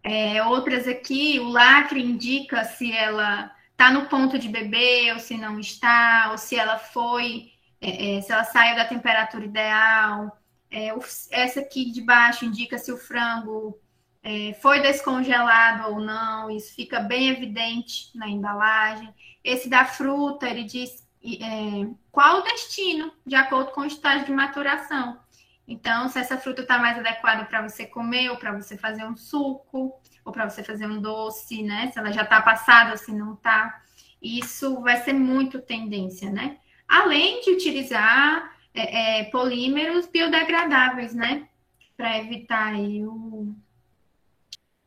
[0.03, 5.37] É, outras aqui, o lacre indica se ela está no ponto de beber ou se
[5.37, 7.51] não está, ou se ela foi,
[7.81, 10.40] é, é se ela saiu da temperatura ideal.
[10.71, 10.89] É,
[11.31, 13.77] essa aqui de baixo indica se o frango
[14.23, 19.13] é, foi descongelado ou não, isso fica bem evidente na embalagem.
[19.43, 24.31] Esse da fruta, ele diz é, qual o destino, de acordo com o estágio de
[24.31, 25.19] maturação.
[25.67, 29.15] Então, se essa fruta está mais adequada para você comer, ou para você fazer um
[29.15, 31.91] suco, ou para você fazer um doce, né?
[31.91, 33.81] Se ela já está passada ou se não está.
[34.21, 36.57] Isso vai ser muito tendência, né?
[36.87, 41.47] Além de utilizar é, polímeros biodegradáveis, né?
[41.95, 43.55] Para evitar aí o,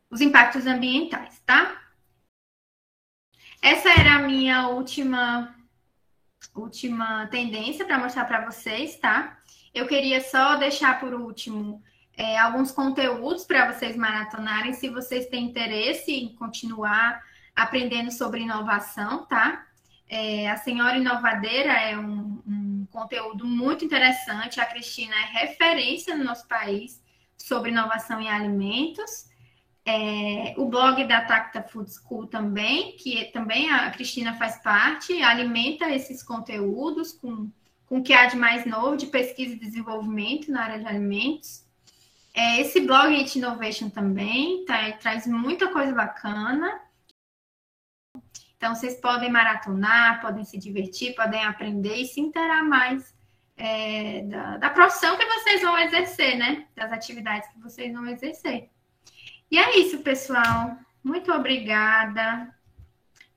[0.09, 1.81] os impactos ambientais, tá?
[3.61, 5.55] Essa era a minha última,
[6.53, 9.39] última tendência para mostrar para vocês, tá?
[9.73, 11.81] Eu queria só deixar por último
[12.17, 17.21] é, alguns conteúdos para vocês maratonarem, se vocês têm interesse em continuar
[17.55, 19.65] aprendendo sobre inovação, tá?
[20.07, 22.64] É, a Senhora Inovadeira é um, um,
[22.95, 24.59] conteúdo muito interessante.
[24.59, 27.03] A Cristina é referência no nosso país
[27.37, 29.29] sobre inovação em alimentos.
[29.85, 35.89] É, o blog da Tacta Food School também, que também a Cristina faz parte, alimenta
[35.89, 37.51] esses conteúdos com,
[37.85, 41.63] com o que há de mais novo de pesquisa e desenvolvimento na área de alimentos.
[42.33, 46.81] É, esse blog It Innovation também tá, traz muita coisa bacana.
[48.65, 53.13] Então, vocês podem maratonar, podem se divertir, podem aprender e se interar mais
[53.55, 56.65] é, da, da profissão que vocês vão exercer, né?
[56.75, 58.71] Das atividades que vocês vão exercer.
[59.51, 60.75] E é isso, pessoal.
[61.03, 62.51] Muito obrigada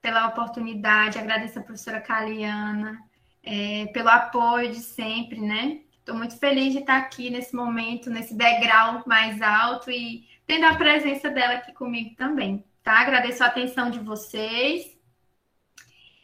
[0.00, 1.18] pela oportunidade.
[1.18, 2.98] Agradeço a professora Caliana
[3.44, 5.82] é, pelo apoio de sempre, né?
[5.98, 10.74] Estou muito feliz de estar aqui nesse momento, nesse degrau mais alto e tendo a
[10.74, 13.00] presença dela aqui comigo também, tá?
[13.00, 14.96] Agradeço a atenção de vocês.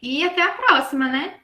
[0.05, 1.40] E até a próxima, né?